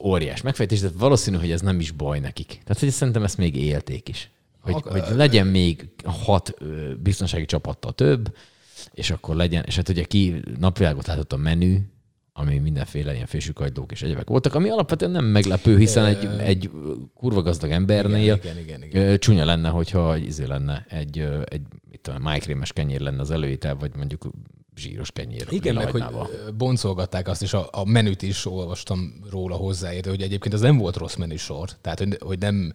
[0.01, 2.47] óriás megfejtés, de valószínű, hogy ez nem is baj nekik.
[2.47, 4.29] Tehát hogy szerintem ezt még élték is.
[4.61, 6.53] Hogy, Ak- hogy legyen még hat
[7.01, 8.35] biztonsági csapattal több,
[8.93, 11.77] és akkor legyen, és hát ugye ki napvilágot látott a menü,
[12.33, 16.69] ami mindenféle ilyen fésükagylók és egyebek voltak, ami alapvetően nem meglepő, hiszen egy, egy
[17.13, 19.19] kurva gazdag embernél Igen, igen, igen, igen.
[19.19, 23.91] Csúnya lenne, hogyha izé lenne, egy, egy mit tudom, májkrémes kenyér lenne az előétel, vagy
[23.95, 24.29] mondjuk
[24.75, 25.47] zsíros kenyér.
[25.49, 26.03] Igen, meg hogy
[26.57, 30.95] boncolgatták azt, és a, a menüt is olvastam róla hozzáértő, hogy egyébként az nem volt
[30.95, 31.69] rossz menüsor.
[31.81, 32.73] Tehát, hogy, hogy nem,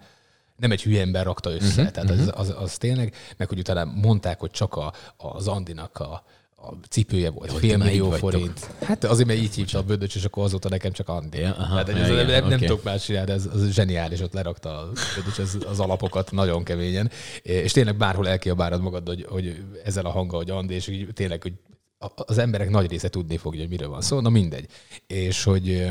[0.57, 1.81] nem egy hülye ember rakta össze.
[1.81, 5.99] Uh-huh, Tehát az, az, az, tényleg, meg hogy utána mondták, hogy csak a, az Andinak
[5.99, 6.25] a,
[6.61, 8.71] a cipője volt, fél millió forint.
[8.83, 11.39] Hát azért, mert így hívta a bödöcs, és akkor azóta nekem csak Andi.
[11.39, 12.67] Ja, aha, Tehát, ez, igen, nem, nem oké.
[12.67, 17.11] tudok más csinálni, ez, az zseniális, ott lerakta a bödöcs az, az alapokat nagyon keményen.
[17.43, 21.43] És tényleg bárhol elkiabálod magad, hogy, hogy ezzel a hanggal, hogy Andi, és így tényleg,
[21.43, 21.53] hogy
[22.15, 24.67] az emberek nagy része tudni fogja, hogy miről van szó, na mindegy.
[25.07, 25.91] És hogy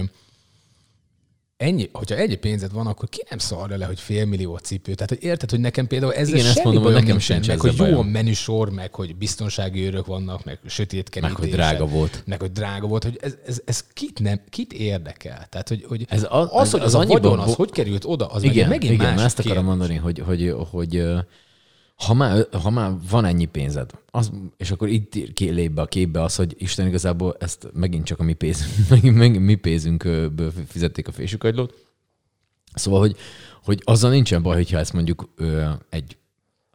[1.57, 4.93] ennyi, hogyha ennyi pénzed van, akkor ki nem szarja le, hogy fél millió cipő.
[4.93, 7.77] Tehát, hogy érted, hogy nekem például ezzel Igen, ezt mondom, hogy nekem sincs meg hogy
[7.77, 12.23] jó a menüsor, meg hogy biztonsági őrök vannak, meg sötét Meg hogy drága volt.
[12.25, 15.47] Meg hogy drága volt, hogy ez, ez, ez kit, nem, kit érdekel?
[15.49, 18.05] Tehát, hogy, hogy Ez az- az, hogy az az, a annyiban vagyon, az hogy került
[18.05, 19.69] oda, az igen, meg megint igen, más ezt akarom kérdés.
[19.77, 21.17] mondani, hogy, hogy, hogy ö,
[22.05, 26.21] ha már, ha már van ennyi pénzed, az, és akkor itt lép be a képbe
[26.21, 31.07] az, hogy Isten igazából ezt megint csak a mi, pénz, megint, megint mi pénzünkből fizették
[31.07, 31.85] a fésükagylót.
[32.73, 33.15] Szóval, hogy,
[33.63, 35.33] hogy azzal nincsen baj, hogyha ezt mondjuk
[35.89, 36.17] egy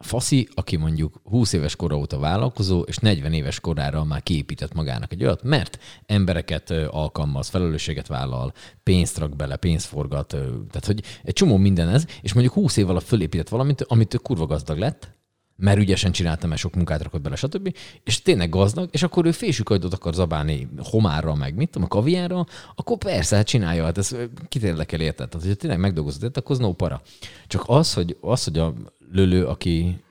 [0.05, 5.13] faszi, aki mondjuk 20 éves kora óta vállalkozó, és 40 éves korára már kiépített magának
[5.13, 10.29] egy olyat, mert embereket alkalmaz, felelősséget vállal, pénzt rak bele, pénzt forgat,
[10.71, 14.47] tehát hogy egy csomó minden ez, és mondjuk 20 év alatt fölépített valamit, amit kurva
[14.47, 15.21] gazdag lett,
[15.63, 17.77] mert ügyesen csinálta, mert sok munkát rakott bele, stb.
[18.05, 22.47] És tényleg gazdag, és akkor ő fésükagydot akar zabálni homárra, meg mit tudom, a kaviárra,
[22.75, 24.17] akkor persze, hát csinálja, hát ez
[24.49, 25.29] kit érdekel, érted?
[25.29, 27.03] Tehát, hogyha tényleg megdolgozott, akkor az no para.
[27.47, 28.75] Csak az, hogy, az, hogy a
[29.13, 30.03] lölő, aki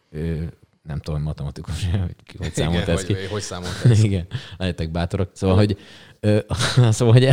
[0.83, 3.13] nem tudom, matematikus, hogy hogy számolt Igen, ez ki.
[3.13, 4.03] hogy, hogy számolt ez?
[4.09, 5.29] Igen, legyetek bátorak.
[5.33, 5.77] Szóval, hogy,
[6.19, 6.39] ö,
[6.89, 7.29] szóval, hogy,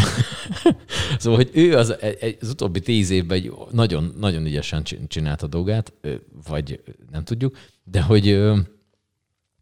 [1.18, 5.48] szóval, hogy ő az, egy- az utóbbi tíz évben nagyon, nagyon ügyesen csin- csinálta a
[5.48, 5.92] dolgát,
[6.48, 7.56] vagy nem tudjuk,
[7.90, 8.24] de hogy,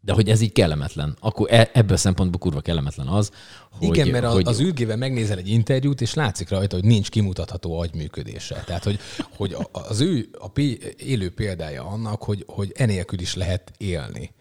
[0.01, 1.17] de hogy ez így kellemetlen.
[1.19, 3.31] Akkor e- ebből a szempontból kurva kellemetlen az,
[3.71, 3.87] hogy...
[3.87, 8.63] Igen, mert hogy, az ülgével megnézel egy interjút, és látszik rajta, hogy nincs kimutatható agyműködése.
[8.65, 8.99] Tehát, hogy,
[9.35, 14.33] hogy az ő a pi- élő példája annak, hogy, hogy enélkül is lehet élni.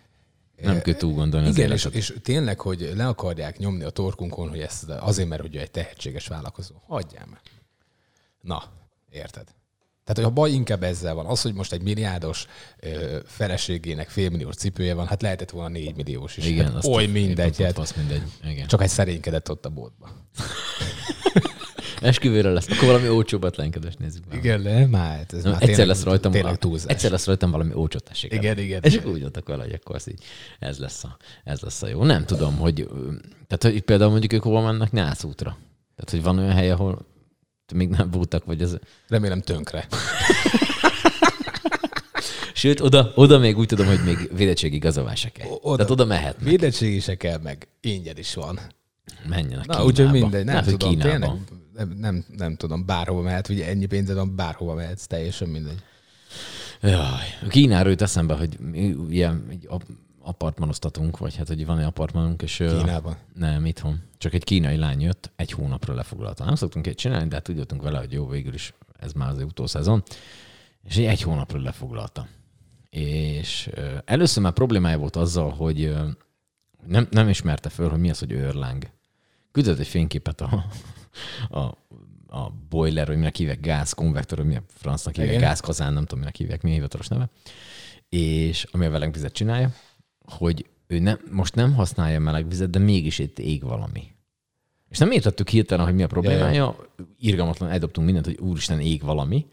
[0.62, 2.01] nem kell túl gondolni az Igen, és, életet.
[2.01, 6.27] és tényleg, hogy le akarják nyomni a torkunkon, hogy ezt azért, mert hogy egy tehetséges
[6.27, 6.75] vállalkozó.
[6.87, 7.40] Hagyjál meg.
[8.40, 8.62] Na,
[9.11, 9.55] érted?
[10.07, 11.27] Tehát, a baj inkább ezzel van.
[11.27, 12.47] Az, hogy most egy milliárdos
[12.81, 16.47] ö, feleségének félmilliós cipője van, hát lehetett volna négy milliós is.
[16.47, 17.62] Igen, hát, oly mindegy.
[17.62, 18.23] Hát, fasz mindegy.
[18.51, 18.66] Igen.
[18.66, 20.09] csak egy szerénykedett ott a boltba.
[22.01, 22.69] Esküvőre lesz.
[22.71, 24.38] Akkor valami olcsóbbat lenkedes nézzük meg.
[24.38, 26.90] Igen, nem, már hát ez Na, már egyszer tényleg, lesz rajtam, tényleg túlzás.
[26.92, 27.73] egyszer lesz rajtam valami
[28.05, 28.33] tessék.
[28.33, 28.38] el.
[28.38, 28.81] Igen, igen.
[28.83, 30.23] És akkor úgy voltak vele, hogy akkor az így,
[30.59, 32.05] ez lesz, a, ez lesz a jó.
[32.05, 32.88] Nem tudom, hogy,
[33.47, 35.57] tehát hogy például mondjuk ők hova mennek Nász útra.
[35.97, 37.07] Tehát, hogy van olyan hely, ahol
[37.74, 38.74] még nem voltak, vagy ez...
[39.09, 39.87] Remélem tönkre.
[42.55, 45.46] Sőt, oda, oda még úgy tudom, hogy még védettségi igazolvány se kell.
[45.61, 45.76] Oda.
[45.76, 46.48] Tehát oda mehetnek.
[46.48, 48.59] Védettség se kell, meg ingyen is van.
[49.29, 49.85] Menjenek Na, Kínába.
[49.85, 51.09] úgyhogy mindegy, nem hogy tudom, Kínába.
[51.18, 51.38] tényleg,
[51.74, 55.83] nem, nem, nem tudom, bárhova mehet, ugye ennyi pénzed van, bárhova mehetsz, teljesen mindegy.
[56.83, 58.57] Jaj, Kínáról jut eszembe, hogy
[59.11, 59.87] ilyen ap-
[60.27, 62.57] apartmanoztatunk, vagy hát, hogy van egy apartmanunk, és...
[62.57, 63.17] Kínában.
[63.35, 64.03] Nem, itthon.
[64.19, 66.45] Csak egy kínai lány jött, egy hónapra lefoglalta.
[66.45, 69.29] Nem szoktunk egy csinálni, de hát úgy jöttünk vele, hogy jó, végül is ez már
[69.29, 70.03] az utószezon.
[70.83, 72.29] És egy, hónapra lefoglalta.
[72.91, 73.71] És
[74.05, 75.95] először már problémája volt azzal, hogy
[76.87, 78.91] nem, nem ismerte föl, hogy mi az, hogy őrláng.
[79.53, 80.65] Küldött egy fényképet a,
[81.51, 81.61] a,
[82.27, 86.37] a boiler, hogy minek hívják, gázkonvektor, hogy mi a francnak hívják, gázkazán, nem tudom, minek
[86.37, 87.29] hívják, mi a hivatalos neve.
[88.09, 89.73] És ami a melegvizet csinálja,
[90.27, 94.03] hogy ő nem, most nem használja melegvizet, de mégis itt ég valami.
[94.89, 96.77] És nem értettük hirtelen, hogy mi a problémája.
[97.19, 99.47] Irgalmatlan eldobtunk mindent, hogy úristen, ég valami.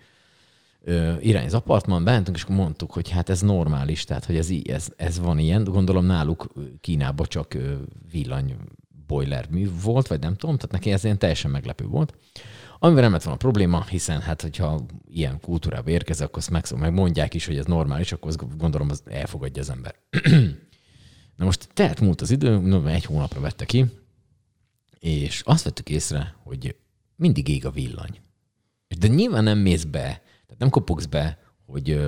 [0.82, 4.50] Ö, irány az apartman, bementünk, és akkor mondtuk, hogy hát ez normális, tehát hogy ez,
[4.64, 5.64] ez, ez van ilyen.
[5.64, 7.58] Gondolom náluk Kínában csak
[8.12, 8.56] villany
[9.08, 12.14] boiler mű volt, vagy nem tudom, tehát neki ez ilyen teljesen meglepő volt.
[12.84, 17.34] Amivel nem lett volna probléma, hiszen hát, hogyha ilyen kultúrába érkezik, akkor azt meg, megmondják
[17.34, 19.96] is, hogy ez normális, akkor azt gondolom, az elfogadja az ember.
[21.38, 23.86] Na most tehát múlt az idő, no, egy hónapra vette ki,
[25.00, 26.76] és azt vettük észre, hogy
[27.16, 28.20] mindig ég a villany.
[29.00, 30.02] De nyilván nem mész be,
[30.46, 32.00] tehát nem kopogsz be, hogy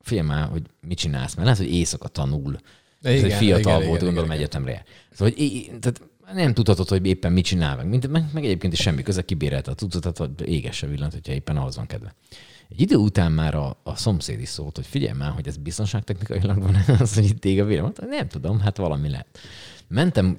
[0.00, 2.56] figyelj már, hogy mit csinálsz, mert lehet, hogy éjszaka tanul,
[3.00, 4.84] Igen, igen, egy fiatal igen, volt, igen, gondolom igen, egyetemre.
[5.10, 6.02] Szóval, hogy tehát
[6.34, 9.74] nem tudhatod, hogy éppen mit csinál, meg, meg, meg egyébként is semmi köze, kibérelte a
[9.74, 12.14] tudatot, hogy égesse villant, hogyha éppen ahhoz van kedve.
[12.68, 16.62] Egy idő után már a, a szomszéd is szólt, hogy figyelj már, hogy ez biztonságtechnikailag
[16.62, 17.82] van, az, hogy itt ég a.
[17.82, 19.38] Mondta, Nem tudom, hát valami lehet.
[19.88, 20.36] Mentem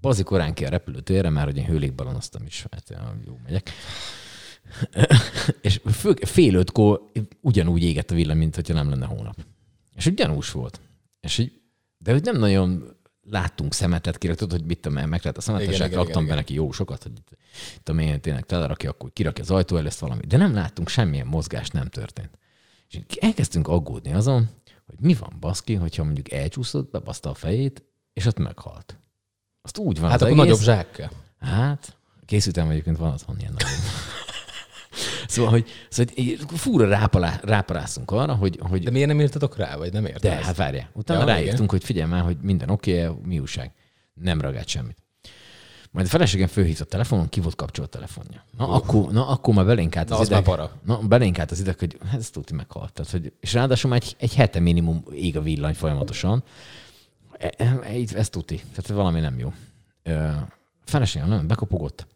[0.00, 3.70] bazi korán ki a repülőtérre, már hogy én hőlékbalonoztam is, hát jó megyek.
[5.62, 9.36] és fő, fél ötkor ugyanúgy égett a villany, mint hogyha nem lenne hónap.
[9.96, 10.80] És úgy gyanús volt.
[11.20, 11.52] És így,
[11.98, 15.86] de hogy nem nagyon láttunk szemetet, tudod, hogy mit tudom, lehet a szemetet, Igen, és
[15.86, 17.28] igen, raktam igen, be neki jó sokat, hogy itt,
[17.82, 20.26] tudom én tényleg telerakja, akkor kirakja az ajtó előtt valami.
[20.26, 22.38] De nem láttunk semmilyen mozgást, nem történt.
[22.88, 24.48] És elkezdtünk aggódni azon,
[24.86, 28.98] hogy mi van baszki, hogyha mondjuk elcsúszott, bebaszta a fejét, és ott meghalt.
[29.62, 30.50] Azt úgy van Hát az akkor egész.
[30.50, 31.10] nagyobb zsák kell.
[31.38, 33.70] Hát, készültem egyébként van otthon ilyen nagyon.
[35.30, 39.76] szóval, hogy, szóval, hogy fúra rápalá, ráparászunk arra, hogy, hogy De miért nem írtatok rá,
[39.76, 40.20] vagy nem érted?
[40.20, 40.90] de, hát várjál.
[40.92, 41.44] Utána Ja, ja, igen.
[41.44, 43.72] ráírtunk, hogy figyelj már, hogy minden oké, okay, mi újság.
[44.14, 44.96] Nem reagált semmit.
[45.92, 48.44] Majd a feleségem fölhívta a telefonon, ki volt kapcsolt telefonja.
[48.56, 48.74] Na, uh.
[48.74, 50.54] akkor, na akkor már belénk állt Na, az, az már ideg.
[50.54, 50.72] para.
[50.84, 52.92] Na, belénk állt az ideg, hogy ez tuti meghalt.
[52.92, 56.42] Tehát, hogy, és ráadásul már egy, egy hete minimum ég a villany folyamatosan.
[57.38, 58.56] E, e, e, ez tuti.
[58.56, 59.52] Tehát valami nem jó.
[60.02, 60.48] Ö, a
[60.84, 62.06] feleségem nem, bekopogott.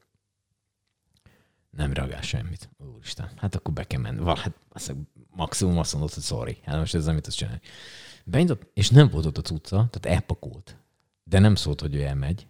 [1.77, 2.71] Nem reagál semmit.
[2.95, 4.19] Úristen, hát akkor be kell menni.
[4.21, 4.95] Val, hát azt
[5.31, 6.57] maximum azt mondod, hogy sorry.
[6.65, 7.61] Hát most ezzel mit tudsz csinálni.
[8.25, 10.77] Beindult, és nem volt ott a cucca, tehát elpakolt.
[11.25, 12.47] De nem szólt, hogy ő elmegy.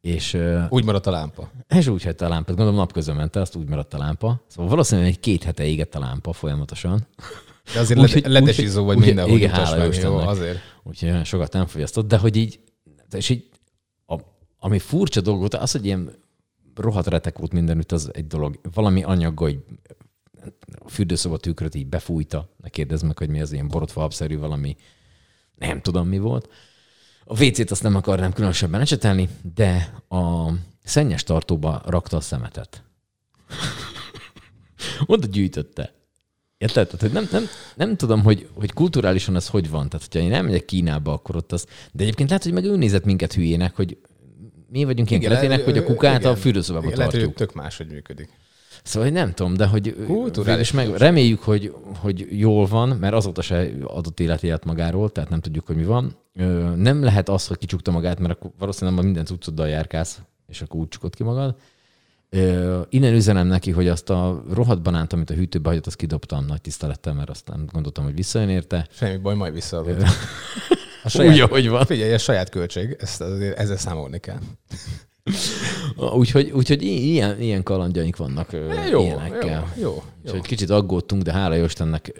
[0.00, 1.50] És, Úgy maradt a lámpa.
[1.68, 2.56] és úgy hagyta a lámpát.
[2.56, 4.44] Gondolom napközben ment azt úgy maradt a lámpa.
[4.46, 7.06] Szóval valószínűleg egy két hete égett a lámpa folyamatosan.
[7.74, 10.58] De azért Úgyhogy- led- ledesizó vagy úgy- mindenhol igen, hála meg, jó, azért.
[10.82, 12.60] Úgyhogy olyan sokat nem fogyasztott, de hogy így,
[13.10, 13.48] és így,
[14.06, 14.18] a,
[14.58, 16.12] ami furcsa dolog volt, az, hogy ilyen
[16.74, 18.60] rohadt retek volt mindenütt, az egy dolog.
[18.74, 19.64] Valami anyaggal, hogy
[20.78, 24.76] a fürdőszoba tükröt így befújta, ne kérdezd meg, hogy mi az ilyen borotfalapszerű valami,
[25.54, 26.48] nem tudom mi volt.
[27.24, 30.50] A WC-t azt nem akarnám különösebben ecsetelni, de a
[30.84, 32.82] szennyes tartóba rakta a szemetet.
[35.06, 35.94] Oda gyűjtötte.
[36.58, 36.86] Érted?
[36.86, 37.44] Tehát, hogy nem, nem,
[37.76, 39.88] nem tudom, hogy, hogy kulturálisan ez hogy van.
[39.88, 41.66] Tehát, hogyha én elmegyek Kínába, akkor ott az...
[41.92, 43.98] De egyébként lehet, hogy meg ő nézett minket hülyének, hogy
[44.70, 47.48] mi vagyunk ilyen kretének, hogy a kukát a fürdőszobába igen, lehet, hogy tartjuk.
[47.48, 48.28] tök máshogy működik.
[48.82, 49.96] Szóval hogy nem tudom, de hogy
[50.58, 55.40] és meg reméljük, hogy, hogy jól van, mert azóta se adott életélet magáról, tehát nem
[55.40, 56.16] tudjuk, hogy mi van.
[56.76, 60.80] Nem lehet az, hogy kicsukta magát, mert akkor valószínűleg ma minden cuccoddal járkálsz, és akkor
[60.80, 61.54] úgy csukod ki magad.
[62.88, 66.60] Innen üzenem neki, hogy azt a rohadt banánt, amit a hűtőbe hagyott, azt kidobtam nagy
[66.60, 68.86] tisztelettel, mert aztán gondoltam, hogy visszajön érte.
[68.90, 70.02] Semmi baj, majd visszaadod.
[71.02, 71.84] A Úgy, saját, ahogy van.
[71.84, 73.20] figyelj, ez saját költség, ezt
[73.56, 74.38] ezzel számolni kell.
[76.20, 79.72] Úgyhogy, úgyhogy ilyen, ilyen kalandjaink vannak ö, Jó, ilyenekkel.
[79.76, 80.02] jó, jó.
[80.24, 80.32] És jó.
[80.32, 82.12] hogy kicsit aggódtunk, de hála Istennek,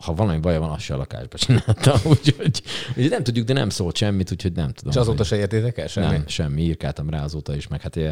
[0.00, 2.00] ha valami baja van, azt se a lakásba csinálta.
[2.10, 4.92] Úgyhogy, úgyhogy nem tudjuk, de nem szólt semmit, úgyhogy nem tudom.
[4.92, 6.06] És azóta se értétek el semmi?
[6.06, 8.10] Nem, semmi, írkáltam rá azóta is, meg hát ö,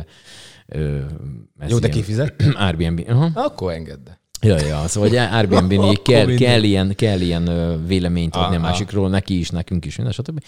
[1.59, 2.43] ez Jó, de kifizet?
[2.55, 3.05] Airbnb.
[3.09, 3.31] Aha.
[3.35, 4.09] Akkor engedd.
[4.47, 7.47] Ja, ja, szóval ugye Airbnb-n így kell, kell, ilyen, kell ilyen
[7.87, 10.45] véleményt adni a másikról, neki is, nekünk is, minden, stb.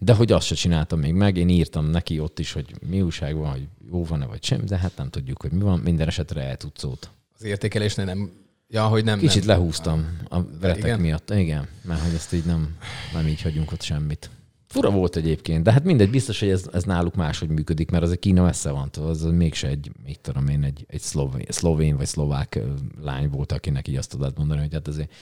[0.00, 3.36] De hogy azt se csináltam még meg, én írtam neki ott is, hogy mi újság
[3.36, 6.42] van, hogy jó van-e vagy sem, de hát nem tudjuk, hogy mi van, minden esetre
[6.42, 7.10] el tudsz szót.
[7.38, 8.30] Az értékelésnél nem...
[8.70, 9.18] Ja, hogy nem...
[9.18, 9.56] Kicsit nem.
[9.56, 11.00] lehúztam a veretek Igen?
[11.00, 11.30] miatt.
[11.30, 12.76] Igen, mert hogy ezt így nem,
[13.12, 14.30] nem így hagyunk ott semmit.
[14.68, 18.10] Fura volt egyébként, de hát mindegy, biztos, hogy ez, ez náluk máshogy működik, mert az
[18.10, 22.06] egy Kína messze van, az mégse egy, mit tudom én, egy, egy szlovén, szlovén vagy
[22.06, 22.58] szlovák
[23.02, 25.12] lány volt, akinek így azt tudod mondani, hogy hát azért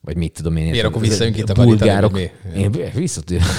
[0.00, 0.70] vagy mit tudom én.
[0.70, 2.20] Miért, akkor ez- visszajön ki a bulgárok.
[2.56, 3.46] Én visszatérek.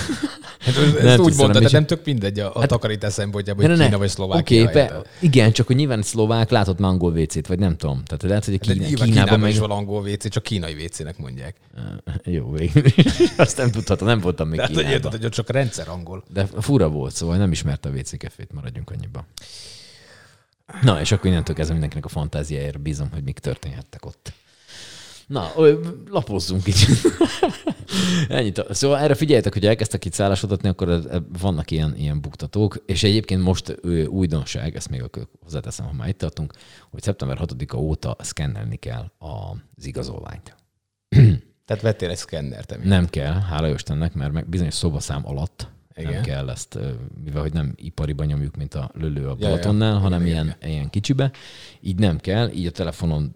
[0.61, 3.85] Hát ezt Nem úgy mondtad, de nem tök mindegy a, a takarítás szempontjából, hogy Ne.
[3.85, 4.63] Kína vagy Szlovákia.
[4.63, 8.03] Oké, be, igen, csak hogy nyilván szlovák látott már angol WC-t, vagy nem tudom.
[8.03, 9.49] Tehát lehet, hogy a De Kína, nyilván Kínában, Kínában, meg...
[9.51, 11.55] is van angol WC, csak kínai WC-nek mondják.
[12.23, 12.83] Jó, végül.
[13.37, 14.93] Azt nem tudhatom, nem voltam még Tehát, Kínában.
[14.93, 16.23] érted, hogy ott csak rendszer angol.
[16.33, 19.25] De fura volt, szóval nem ismerte a WC kefét, maradjunk annyiba.
[20.81, 24.33] Na, és akkor innentől kezdve mindenkinek a fantáziájára bízom, hogy mik történhettek ott.
[25.31, 25.51] Na,
[26.09, 26.97] lapozzunk kicsit.
[28.27, 28.63] Ennyit.
[28.69, 31.01] Szóval erre figyeljetek, hogy elkezdtek itt szállásodatni, akkor e-
[31.39, 35.03] vannak ilyen, ilyen buktatók, és egyébként most újdonság, ezt még
[35.43, 36.53] hozzáteszem, ha már itt tartunk,
[36.89, 40.55] hogy szeptember 6-a óta szkennelni kell az igazolványt.
[41.65, 42.85] Tehát vettél egy szkennert, ami.
[42.85, 46.11] Nem kell, hála Istennek, mert bizonyos szobaszám alatt Igen.
[46.11, 46.79] nem kell ezt,
[47.23, 49.47] mivel hogy nem ipariban nyomjuk, mint a lölő a ja.
[49.47, 51.31] Balatonnál, hanem Igen, ilyen, ilyen kicsibe.
[51.81, 53.33] Így nem kell, így a telefonon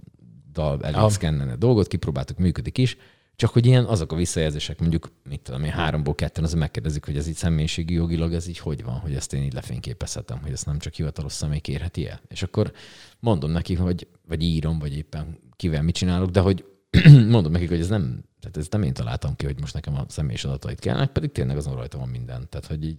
[0.58, 1.10] elég Aha.
[1.10, 2.98] szkennelni a dolgot, kipróbáltuk, működik is,
[3.36, 7.18] csak hogy ilyen azok a visszajelzések, mondjuk, mit tudom én, háromból ketten, az megkérdezik, hogy
[7.18, 10.66] ez így személyiségi jogilag, ez így hogy van, hogy ezt én így lefényképezhetem, hogy ezt
[10.66, 12.22] nem csak hivatalos személy kérheti el.
[12.28, 12.72] És akkor
[13.20, 16.66] mondom neki, hogy, vagy írom, vagy éppen kivel mit csinálok, de hogy
[17.30, 20.06] mondom nekik, hogy ez nem, tehát ez nem én találtam ki, hogy most nekem a
[20.08, 22.48] személyes adatait kellene, pedig tényleg azon rajta van minden.
[22.50, 22.98] Tehát, hogy így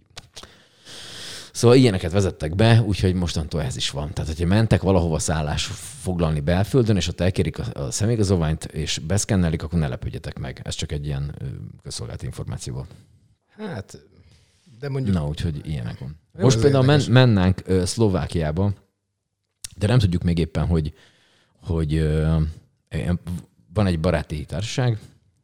[1.56, 4.12] Szóval ilyeneket vezettek be, úgyhogy mostantól ez is van.
[4.12, 5.64] Tehát, hogyha mentek valahova szállás
[6.00, 10.60] foglalni belföldön, és ott elkérik a, a személyigazolványt, és beszkennelik, akkor ne lepődjetek meg.
[10.64, 11.44] Ez csak egy ilyen ö,
[11.82, 12.90] közszolgálati információ volt.
[13.56, 13.98] Hát,
[14.78, 15.14] de mondjuk...
[15.14, 16.20] Na, úgyhogy ilyenek van.
[16.38, 17.14] Jó, Most például men, érdekes.
[17.14, 18.72] mennánk Szlovákiába,
[19.76, 20.94] de nem tudjuk még éppen, hogy,
[21.60, 22.08] hogy
[23.74, 24.98] van egy baráti társaság,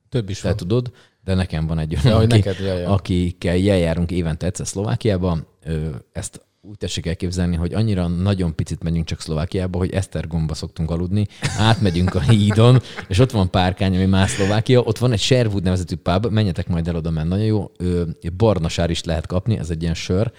[0.08, 0.56] Több is te van.
[0.56, 0.92] tudod,
[1.24, 2.90] de nekem van egy Ja, olyan, hogy aki, neked, ja, ja.
[2.90, 5.38] akikkel járunk évente egyszer Szlovákiába.
[5.64, 10.90] Ö, Ezt úgy tessék elképzelni, hogy annyira nagyon picit megyünk csak Szlovákiába, hogy Esztergomba szoktunk
[10.90, 11.26] aludni,
[11.58, 15.96] átmegyünk a hídon, és ott van párkány, ami már Szlovákia, ott van egy Sherwood nevezetű
[15.96, 18.02] pub, menjetek majd el oda, mert nagyon jó, Ö,
[18.36, 20.32] barna sár is lehet kapni, ez egy ilyen sör,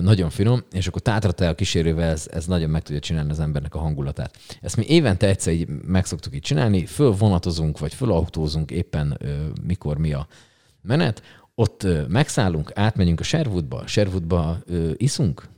[0.00, 3.74] Nagyon finom, és akkor tátratel a kísérővel ez, ez nagyon meg tudja csinálni az embernek
[3.74, 4.36] a hangulatát.
[4.60, 9.20] Ezt mi évente egyszer így meg szoktuk így csinálni, fölvonatozunk, vagy fölautózunk éppen
[9.66, 10.26] mikor mi a
[10.82, 11.22] menet,
[11.54, 15.48] ott megszállunk, átmegyünk a Sherwoodba, Sherwoodba ö, iszunk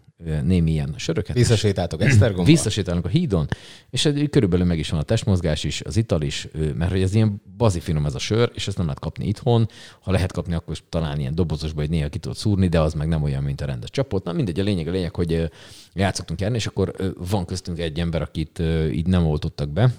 [0.42, 1.37] némi ilyen söröket.
[1.37, 2.44] Visszasétáltok Esztergomba?
[2.44, 3.48] Visszasétálunk a hídon,
[3.90, 7.42] és körülbelül meg is van a testmozgás is, az ital is, mert hogy ez ilyen
[7.57, 9.68] bazi finom ez a sör, és ezt nem lehet kapni itthon.
[10.00, 12.94] Ha lehet kapni, akkor is talán ilyen dobozosba, hogy néha ki tudod szúrni, de az
[12.94, 14.24] meg nem olyan, mint a rendes csapot.
[14.24, 15.50] Na mindegy, a lényeg a lényeg, hogy
[15.94, 19.94] játszottunk járni, és akkor van köztünk egy ember, akit így nem oltottak be,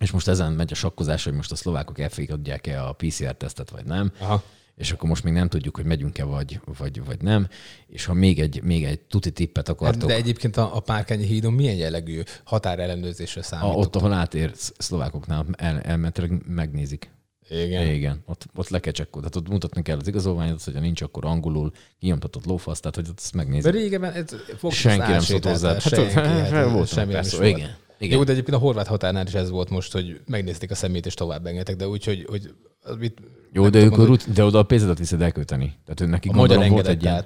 [0.00, 4.12] és most ezen megy a sakkozás, hogy most a szlovákok elfogadják-e a PCR-tesztet, vagy nem
[4.18, 4.42] Aha.
[4.76, 7.48] És akkor most még nem tudjuk, hogy megyünk-e vagy, vagy, vagy nem.
[7.86, 11.24] És ha még egy, még egy tuti tippet Hát, akartok, de egyébként a, a Párkányi
[11.24, 13.76] hídon milyen jellegű határellenőrzésre a, számított?
[13.76, 17.10] ott, ahol átér sz- szlovákoknál el, elméletileg megnézik.
[17.48, 17.86] Igen.
[17.86, 19.28] Igen, ott, ott le kell csekkolni.
[19.28, 23.18] Tehát ott mutatni kell az igazolványot, hogyha nincs, akkor angolul kinyomtatott lófasz, tehát hogy ott
[23.18, 23.72] ezt De megnézik.
[23.72, 24.24] régebben ez
[24.72, 25.72] Senki nem szólt hozzá.
[25.72, 27.70] Hát, senki, hát, volt semmi nem persze, igen.
[27.98, 28.18] igen.
[28.18, 31.14] Jó, de egyébként a horvát határnál is ez volt most, hogy megnézték a szemét és
[31.14, 32.54] tovább engedtek, de úgy, hogy, hogy
[32.98, 33.20] mit,
[33.52, 35.74] Jó, de, ők, hogy rut- de oda a pénzedet viszed elkölteni.
[35.84, 37.24] Tehát ő neki a magyar volt egy ilyen...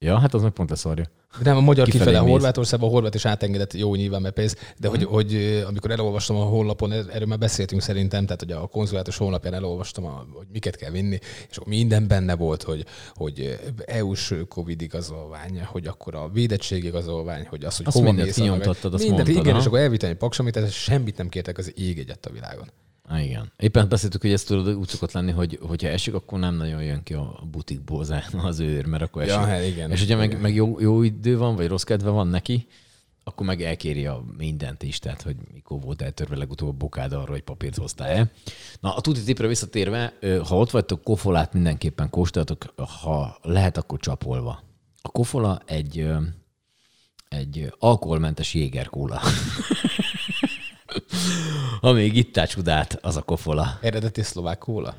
[0.00, 1.04] Ja, hát az meg pont leszarja.
[1.42, 2.30] De nem, a magyar Kifelé kifele, mész.
[2.30, 6.36] Horvátországban a horvát is átengedett, jó nyilván, mert pénz, de hogy, hogy ö, amikor elolvastam
[6.36, 10.46] a honlapon, er- erről már beszéltünk szerintem, tehát hogy a konzulátus honlapján elolvastam, a, hogy
[10.52, 11.18] miket kell vinni,
[11.50, 17.46] és akkor minden benne volt, hogy, hogy EU-s Covid igazolvány, hogy akkor a védettség igazolvány,
[17.48, 18.36] hogy az, hogy Azt hova mindent mész.
[18.36, 19.60] kinyomtattad, azt mindent, mondtad, igen, aha.
[19.60, 22.70] és akkor elvittem egy paksamit, ez semmit nem kértek az ég egyet a világon.
[23.16, 23.52] Igen.
[23.56, 27.02] Éppen beszéltük, hogy ez tudod, úgy szokott lenni, hogy hogyha esik, akkor nem nagyon jön
[27.02, 28.04] ki a butikból
[28.42, 29.34] az- őr, mert akkor esik.
[29.34, 29.90] Ja, hát igen.
[29.90, 32.66] És hogyha meg, meg jó, jó idő van, vagy rossz kedve van neki,
[33.24, 37.30] akkor meg elkéri a mindent is, tehát hogy mikor volt eltörve legutóbb a bokád arra,
[37.30, 38.30] hogy papírt hoztál-e.
[38.80, 40.12] Na, a tuti tipre visszatérve,
[40.48, 42.64] ha ott vagytok, kofolát mindenképpen kóstoljatok,
[43.02, 44.62] ha lehet, akkor csapolva.
[45.02, 46.08] A kofola egy,
[47.28, 49.20] egy alkoholmentes jégerkóla.
[51.80, 53.78] ha még itt csodát, az a kofola.
[53.80, 54.96] Eredeti szlovák kóla?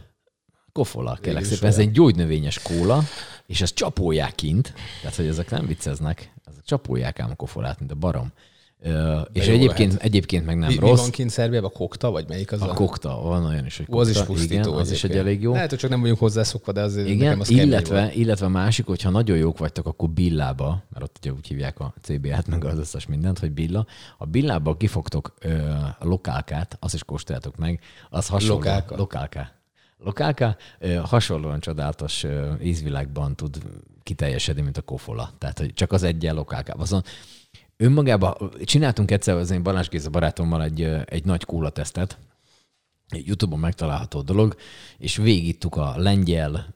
[0.71, 1.67] Kofola, kérlek szépen.
[1.69, 1.87] Ez olyan.
[1.87, 3.03] egy gyógynövényes kóla,
[3.45, 7.91] és ezt csapolják kint, tehát hogy ezek nem vicceznek, ezek csapolják ám a kofolát, mint
[7.91, 8.31] a barom.
[9.33, 10.03] És egyébként, lehet.
[10.03, 10.99] egyébként meg nem Mi, mi rossz.
[10.99, 11.71] van kint Szerbiában?
[11.71, 14.53] Kokta, vagy melyik az A kokta, van olyan is, hogy Ó, az is kokta, pusztító.
[14.53, 15.53] igen, az is egy elég jó.
[15.53, 18.49] Lehet, hogy csak nem vagyunk hozzászokva, de azért nekem Igen, az kemény illetve, illetve a
[18.49, 22.63] másik, hogyha nagyon jók vagytok, akkor billába, mert ott ugye úgy hívják a CBA-t, meg
[22.65, 23.85] az összes mindent, hogy billa.
[24.17, 28.53] A billába kifogtok ö, a lokálkát, azt is kóstoljátok meg, az hasonló.
[28.55, 28.95] Lokálka?
[28.95, 29.47] Lokálka.
[30.03, 33.57] Lokálka ö, hasonlóan csodálatos ö, ízvilágban tud
[34.03, 35.31] kiteljesedni, mint a kofola.
[35.37, 36.81] Tehát, hogy csak az egyen lokálkában.
[36.81, 37.03] Azon
[37.81, 42.17] önmagában csináltunk egyszer az én Balázs Géza barátommal egy, egy nagy kóla tesztet,
[43.09, 44.55] egy YouTube-on megtalálható dolog,
[44.97, 46.73] és végigittuk a lengyel,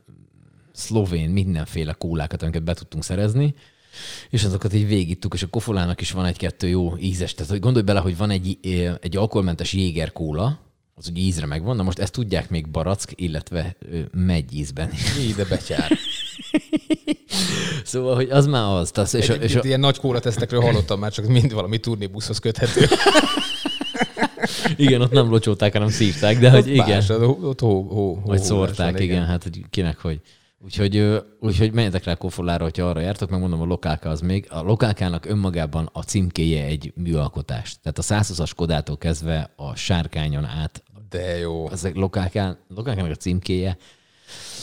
[0.72, 3.54] szlovén, mindenféle kólákat, amiket be tudtunk szerezni,
[4.30, 7.34] és azokat így végigittuk, és a kofolának is van egy-kettő jó ízes.
[7.34, 8.60] Tehát hogy gondolj bele, hogy van egy,
[9.02, 10.60] egy alkoholmentes jéger kóla,
[10.96, 13.76] az ugye ízre megvan, na most ezt tudják még barack, illetve
[14.12, 14.90] megy ízben.
[15.30, 15.92] Ide betyár.
[17.84, 18.92] Szóval, hogy az már az.
[18.92, 22.40] Tehát, és, a, és Egyébként a, ilyen nagy kóratesztekről hallottam már, csak mind valami turnébuszhoz
[22.40, 22.86] köthető.
[24.76, 26.88] igen, ott nem locsolták, hanem szívták, de hogy igen.
[26.88, 29.26] Más, ott hó, hó, hó, Vagy szórták, van, igen.
[29.26, 30.20] hát hogy kinek hogy.
[30.64, 34.48] Úgyhogy, úgyhogy menjetek rá kofolára, hogyha arra jártok, megmondom, a lokálka az még.
[34.50, 37.78] A lokálkának önmagában a címkéje egy műalkotás.
[37.82, 41.68] Tehát a 120-as Kodától kezdve a sárkányon át, De jó.
[41.68, 43.78] az a lokálkán, lokálkának a címkéje,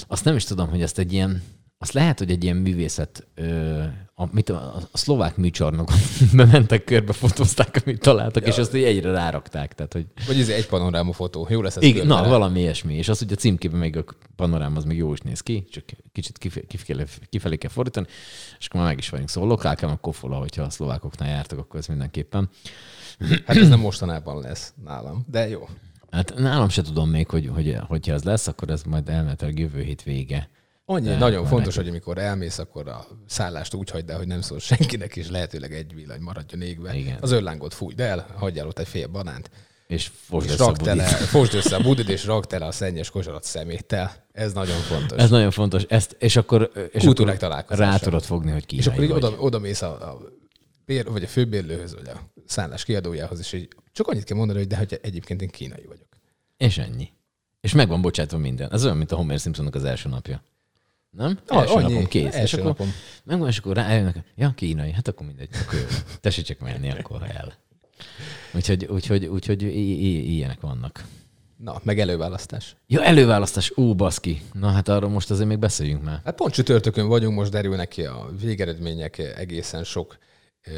[0.08, 1.42] azt nem is tudom, hogy ezt egy ilyen,
[1.82, 3.82] azt lehet, hogy egy ilyen művészet, ö,
[4.14, 5.96] a, mit, a, a szlovák műcsarnokon
[6.32, 9.74] bementek körbe, fotózták, amit találtak, és azt így egyre rárakták.
[9.74, 11.46] Tehát, hogy Vagy ez egy panoráma fotó.
[11.50, 12.28] Jó lesz ez igen, na, rá.
[12.28, 12.94] valami ilyesmi.
[12.94, 14.04] És az, hogy a címkében még a
[14.36, 18.06] panorám az még jó is néz ki, csak kicsit kifelé, kifelé, kifelé kell fordítani,
[18.58, 19.28] és akkor már meg is vagyunk.
[19.28, 22.48] Szóval lokálkám a kofola, hogyha a szlovákoknál jártok, akkor ez mindenképpen.
[23.46, 25.68] Hát ez nem mostanában lesz nálam, de jó.
[26.10, 29.82] Hát nálam se tudom még, hogy, hogy hogyha ez lesz, akkor ez majd elméletileg jövő
[29.82, 30.48] hét vége.
[30.92, 31.78] Annyi, De nagyon fontos, neki.
[31.78, 35.74] hogy amikor elmész, akkor a szállást úgy hagyd el, hogy nem szól senkinek, és lehetőleg
[35.74, 36.94] egy villany maradjon égve.
[36.94, 37.18] Igen.
[37.20, 39.50] Az örlángot fújd el, hagyjál ott egy fél banánt,
[39.86, 41.16] És fosd össze rakd tele, budit.
[41.16, 44.26] fosd össze a budid, és rakd tele a szennyes kosarat szeméttel.
[44.32, 45.18] Ez nagyon fontos.
[45.18, 45.82] Ez nagyon fontos.
[45.82, 49.24] Ezt, és akkor, és Kultúrák akkor rá tudod fogni, hogy kínai és akkor így vagy.
[49.24, 50.18] oda, oda mész a, a
[50.84, 54.68] bér, vagy a főbérlőhöz, vagy a szállás kiadójához, és így csak annyit kell mondani, hogy
[54.68, 56.08] de hogy egyébként én kínai vagyok.
[56.56, 57.08] És ennyi.
[57.60, 58.72] És meg van bocsátva minden.
[58.72, 60.42] Ez olyan, mint a Homer Simpsonnak az első napja.
[61.10, 61.38] Nem?
[61.46, 61.92] Első annyi.
[61.92, 62.26] napom kész.
[62.26, 62.92] és Első akkor napom.
[63.24, 65.86] megvan, és akkor rájönnek, ja, kínai, hát akkor mindegy, akkor jó.
[66.20, 67.54] Tessék csak menni, akkor el.
[68.54, 71.04] Úgyhogy, úgyhogy, úgyhogy ilyenek vannak.
[71.56, 72.76] Na, meg előválasztás.
[72.86, 74.42] Ja, előválasztás, ó, baszki.
[74.52, 76.20] Na hát arról most azért még beszéljünk már.
[76.24, 80.18] Hát pont csütörtökön vagyunk, most derülnek ki a végeredmények egészen sok
[80.66, 80.70] ö,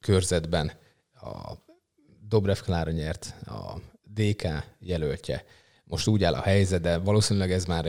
[0.00, 0.72] körzetben.
[1.14, 1.52] A
[2.28, 4.46] Dobrev Klára nyert, a DK
[4.78, 5.44] jelöltje.
[5.90, 7.88] Most úgy áll a helyzet, de valószínűleg ez már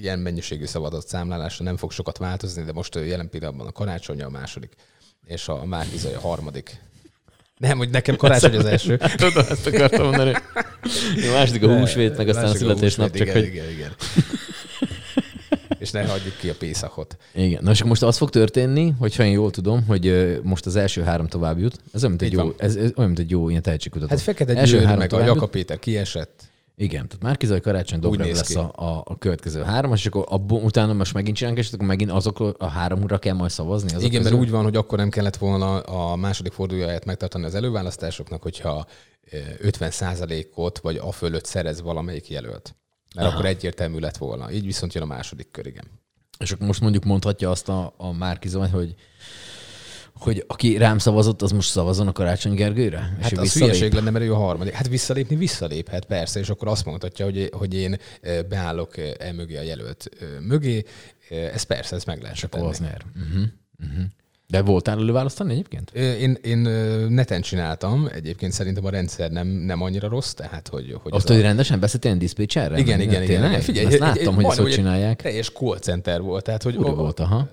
[0.00, 4.28] ilyen mennyiségű szavazott számlálásra nem fog sokat változni, de most jelen pillanatban a karácsony a
[4.28, 4.72] második,
[5.24, 6.80] és a Márki Zaj a harmadik.
[7.58, 8.96] Nem, hogy nekem karácsony az első.
[9.16, 10.32] Tudom, ezt akartam mondani.
[11.28, 13.44] A második a húsvét, meg aztán a Másik születésnap, csak igen, hogy...
[13.46, 13.94] Igen, igen.
[15.78, 17.16] és ne hagyjuk ki a Pészakot.
[17.34, 17.62] Igen.
[17.62, 21.26] Na és most az fog történni, hogyha én jól tudom, hogy most az első három
[21.26, 21.78] tovább jut.
[21.92, 22.54] Ez olyan, mint egy Így jó, van.
[22.56, 24.10] ez, ez olyan, mint egy jó ilyen tehetségkutató.
[24.10, 25.24] Hát Fekete Első Győr, meg a.
[25.24, 26.54] Jakab Péter kiesett.
[26.78, 28.54] Igen, tehát Márkizaj Karácsony Dobrev lesz ki.
[28.54, 32.10] a, a, a, következő három, és akkor abból, utána most megint csinálunk, és akkor megint
[32.10, 33.88] azok a háromra kell majd szavazni?
[33.88, 34.38] Azok Igen, mert közül?
[34.38, 38.86] úgy van, hogy akkor nem kellett volna a második fordulóját megtartani az előválasztásoknak, hogyha
[39.30, 42.74] eh, 50%-ot vagy a fölött szerez valamelyik jelölt.
[43.14, 43.36] Mert Aha.
[43.36, 44.50] akkor egyértelmű lett volna.
[44.50, 45.84] Így viszont jön a második kör, igen.
[46.38, 48.94] És akkor most mondjuk mondhatja azt a, a Márkizaj, hogy
[50.18, 52.98] hogy aki rám szavazott, az most szavazon a Karácsony Gergőre?
[53.20, 53.68] Hát ő az visszalép?
[53.68, 54.72] hülyeség lenne, mert ő a harmadik.
[54.72, 57.98] Hát visszalépni visszaléphet, persze, és akkor azt mondhatja, hogy, hogy én
[58.48, 60.08] beállok eh, e mögé a jelölt
[60.40, 60.84] mögé.
[61.28, 62.70] Ez persze, ez meg lehet Akkor tenni.
[62.70, 63.02] az nyer.
[63.16, 63.44] Uh-huh.
[63.82, 64.04] Uh-huh.
[64.48, 65.90] De voltál előválasztani egyébként?
[65.90, 66.58] Én, én
[67.08, 71.26] neten csináltam, egyébként szerintem a rendszer nem, nem annyira rossz, tehát hogy, hogy Ott, az
[71.30, 72.78] hogy rendesen beszéltél ilyen diszpécserre?
[72.78, 73.60] Igen, igen, igen, igen.
[73.60, 75.22] Figyelj, ezt láttam, hogy ezt hogy csinálják.
[75.22, 76.76] Teljes call center volt, tehát hogy...
[76.76, 77.48] Ura volt, aha.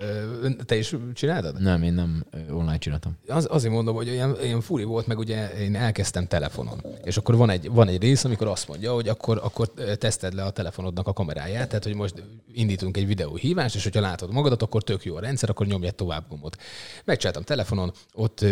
[0.65, 1.61] Te is csináltad?
[1.61, 3.17] Nem, én nem online csináltam.
[3.27, 6.81] Az, azért mondom, hogy olyan, olyan furi volt, meg ugye én elkezdtem telefonon.
[7.03, 9.67] És akkor van egy, van egy rész, amikor azt mondja, hogy akkor, akkor
[9.97, 12.23] teszted le a telefonodnak a kameráját, tehát hogy most
[12.53, 15.95] indítunk egy videóhívást, és hogyha látod magadat, akkor tök jó a rendszer, akkor nyomj egy
[15.95, 16.57] tovább gombot.
[17.05, 18.45] Megcsináltam telefonon, ott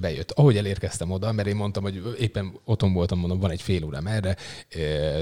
[0.00, 0.30] bejött.
[0.30, 4.06] Ahogy elérkeztem oda, mert én mondtam, hogy éppen otthon voltam, mondom, van egy fél órám
[4.06, 4.36] erre,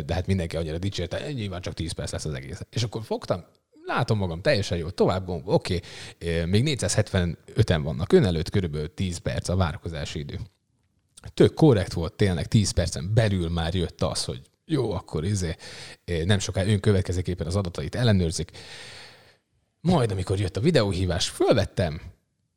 [0.02, 2.60] de hát mindenki annyira dicsérte, "Eh, nyilván csak 10 perc lesz az egész.
[2.70, 3.44] És akkor fogtam,
[3.86, 5.80] látom magam teljesen jó, tovább gomb, oké,
[6.20, 6.44] okay.
[6.44, 10.38] még 475-en vannak ön előtt, körülbelül 10 perc a várakozási idő.
[11.34, 15.54] Tök korrekt volt, tényleg 10 percen belül már jött az, hogy jó, akkor izé,
[16.24, 18.50] nem sokáig ön következőképpen az adatait ellenőrzik.
[19.80, 22.00] Majd, amikor jött a videóhívás, fölvettem,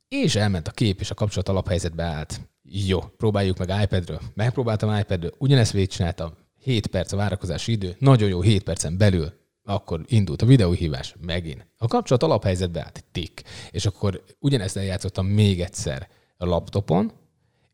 [0.09, 2.41] és elment a kép, és a kapcsolat alaphelyzetbe állt.
[2.63, 4.19] Jó, próbáljuk meg iPadről.
[4.33, 6.33] Megpróbáltam iPadről, ugyanezt végigcsináltam.
[6.59, 9.39] 7 perc a várakozási idő, nagyon jó 7 percen belül
[9.69, 11.67] akkor indult a videóhívás, megint.
[11.77, 13.43] A kapcsolat alaphelyzetbe állt, tik.
[13.71, 17.11] És akkor ugyanezt eljátszottam még egyszer a laptopon,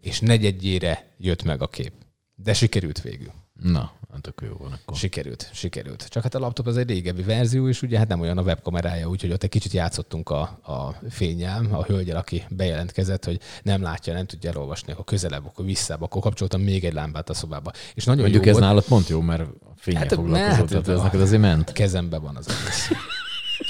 [0.02, 1.94] és negyedjére jött meg a kép.
[2.36, 3.32] De sikerült végül.
[3.54, 4.98] Na, hát akkor jó van akkor.
[4.98, 6.08] Sikerült, sikerült.
[6.10, 9.08] Csak hát a laptop az egy régebbi verzió, és ugye hát nem olyan a webkamerája,
[9.10, 14.14] úgyhogy ott egy kicsit játszottunk a, a fényel, a hölgyel, aki bejelentkezett, hogy nem látja,
[14.14, 17.72] nem tudja elolvasni, akkor közelebb, akkor vissza, akkor kapcsoltam még egy lámpát a szobába.
[17.94, 18.68] És nagyon Mondjuk jó ez volt.
[18.68, 19.44] nálad pont jó, mert
[19.78, 21.72] fényel hát, foglalkozott, tehát ez neked azért ment.
[21.72, 22.92] Kezembe van az egész.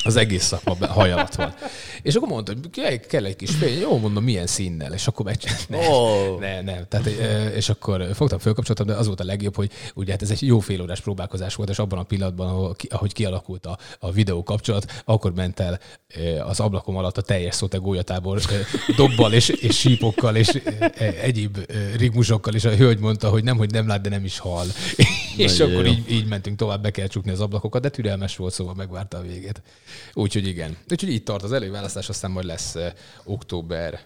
[0.06, 1.54] Az egész szakma haj alatt van.
[2.02, 3.80] És akkor mondta, hogy kell egy kis fény.
[3.80, 4.94] Jó, mondom, milyen színnel.
[4.94, 5.38] És akkor meg...
[5.68, 6.40] Ne, oh.
[6.40, 6.84] ne, ne.
[6.84, 7.08] Tehát,
[7.56, 10.60] és akkor fogtam, fölkapcsoltam, de az volt a legjobb, hogy ugye hát ez egy jó
[10.60, 15.34] fél órás próbálkozás volt, és abban a pillanatban, ahogy kialakult a, a videó kapcsolat, akkor
[15.34, 15.80] ment el
[16.46, 18.42] az ablakom alatt a teljes szótególyatábor
[18.96, 20.62] dobbal és, és sípokkal és
[21.22, 21.58] egyéb
[21.98, 24.66] rigmusokkal, és a hölgy mondta, hogy nem, hogy nem lát, de nem is hal.
[25.38, 28.74] És akkor így, így mentünk tovább, be kell csukni az ablakokat, de türelmes volt, szóval
[28.74, 29.62] megvárta a végét.
[30.14, 30.78] Úgyhogy igen.
[30.92, 32.76] Úgyhogy így tart az előválasztás, aztán majd lesz
[33.24, 34.00] október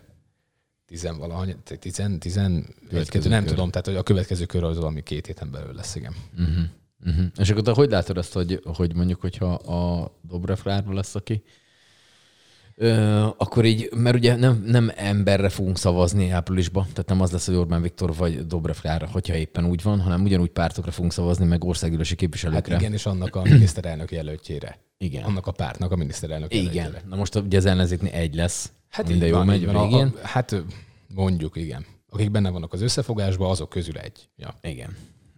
[0.88, 3.44] 10 valahogy, 10, 10, nem kör.
[3.44, 6.16] tudom, tehát hogy a következő kör az valami két héten belül lesz, igen.
[6.40, 6.64] Uh-huh.
[7.06, 7.26] Uh-huh.
[7.38, 10.60] És akkor te hogy látod ezt, hogy, hogy mondjuk, hogyha a Dobrev
[10.90, 11.44] lesz, aki
[12.82, 17.46] Ö, akkor így, mert ugye nem, nem emberre fogunk szavazni áprilisban, tehát nem az lesz,
[17.46, 21.46] hogy Orbán Viktor vagy Dobrev Klára, hogyha éppen úgy van, hanem ugyanúgy pártokra fogunk szavazni,
[21.46, 22.72] meg országgyűlési képviselőkre.
[22.74, 24.80] Hát igen, és annak a miniszterelnök jelöltjére.
[24.98, 25.24] Igen.
[25.24, 26.88] Annak a pártnak a miniszterelnök jelöltjére.
[26.88, 27.02] Igen.
[27.10, 28.72] Na most ugye az ellenzéknél egy lesz.
[28.90, 30.64] Hát minden jó van, megy van, a, a, Hát
[31.16, 31.86] mondjuk, igen.
[32.10, 34.30] Akik benne vannak az összefogásban, azok közül egy.
[34.36, 34.54] Ja.
[34.62, 34.96] Igen.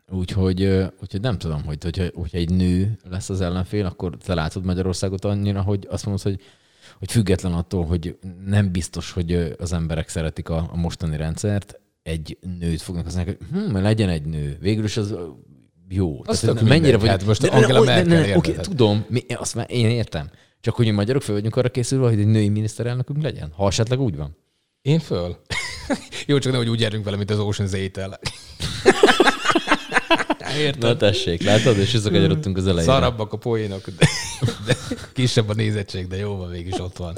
[0.09, 0.63] Úgyhogy,
[1.01, 5.25] úgyhogy nem tudom, hogy hogyha, hogyha egy nő lesz az ellenfél, akkor te látod Magyarországot
[5.25, 6.41] annyira, hogy azt mondod, hogy
[6.97, 12.37] hogy független attól, hogy nem biztos, hogy az emberek szeretik a, a mostani rendszert, egy
[12.59, 14.57] nőt fognak azt mondani, hogy hm, legyen egy nő.
[14.59, 15.15] Végül is az
[15.89, 16.21] jó.
[16.25, 17.09] Azt Tehát, mennyire vagy...
[17.09, 20.29] Hát most de, Angela ne, ne, ne, okay, tudom, mi, azt már én értem.
[20.61, 23.51] Csak hogy mi magyarok föl vagyunk arra készülve, hogy egy női miniszterelnökünk legyen.
[23.55, 24.37] Ha esetleg úgy van.
[24.81, 25.37] Én föl?
[26.27, 27.91] jó, csak nehogy úgy járjunk vele, mint az Ocean's 8
[30.57, 30.81] Érted?
[30.81, 31.77] Na tessék, látod?
[31.77, 32.89] És visszakanyarodtunk az elején.
[32.89, 34.07] Szarabbak a poénok, de,
[34.65, 34.75] de
[35.13, 37.17] kisebb a nézettség, de jó van, végig ott van.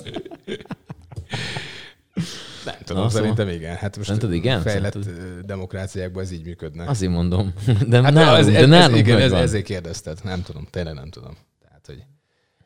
[2.66, 3.76] Nem tudom, Na, szerintem szóval igen.
[3.76, 4.62] Hát most Szerinted igen?
[4.62, 5.46] fejlett Szerinted...
[5.46, 6.90] demokráciákban ez így működne.
[6.90, 7.54] Azért mondom.
[7.88, 10.20] De hát nálunk, ez, de nálunk ez, igen, ez, ezért kérdezted.
[10.24, 11.38] Nem tudom, tényleg nem tudom.
[11.62, 12.04] Tehát, hogy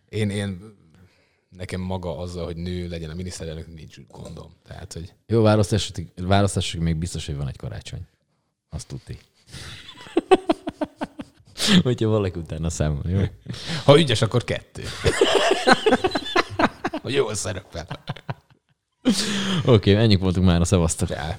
[0.10, 0.76] én, én
[1.50, 4.52] nekem maga azzal, hogy nő legyen a miniszterelnök, nincs gondom.
[4.68, 5.14] Tehát, hogy...
[5.28, 8.02] Jó, választások, választások még biztos, hogy van egy karácsony.
[8.70, 9.18] Azt tudti.
[11.84, 13.20] Hogyha valaki utána számol, jó?
[13.84, 14.84] Ha ügyes, akkor kettő.
[17.02, 17.88] hogy jól szerepel.
[19.66, 21.10] Oké, okay, ennyik voltunk már a szevasztok.
[21.10, 21.38] Ja.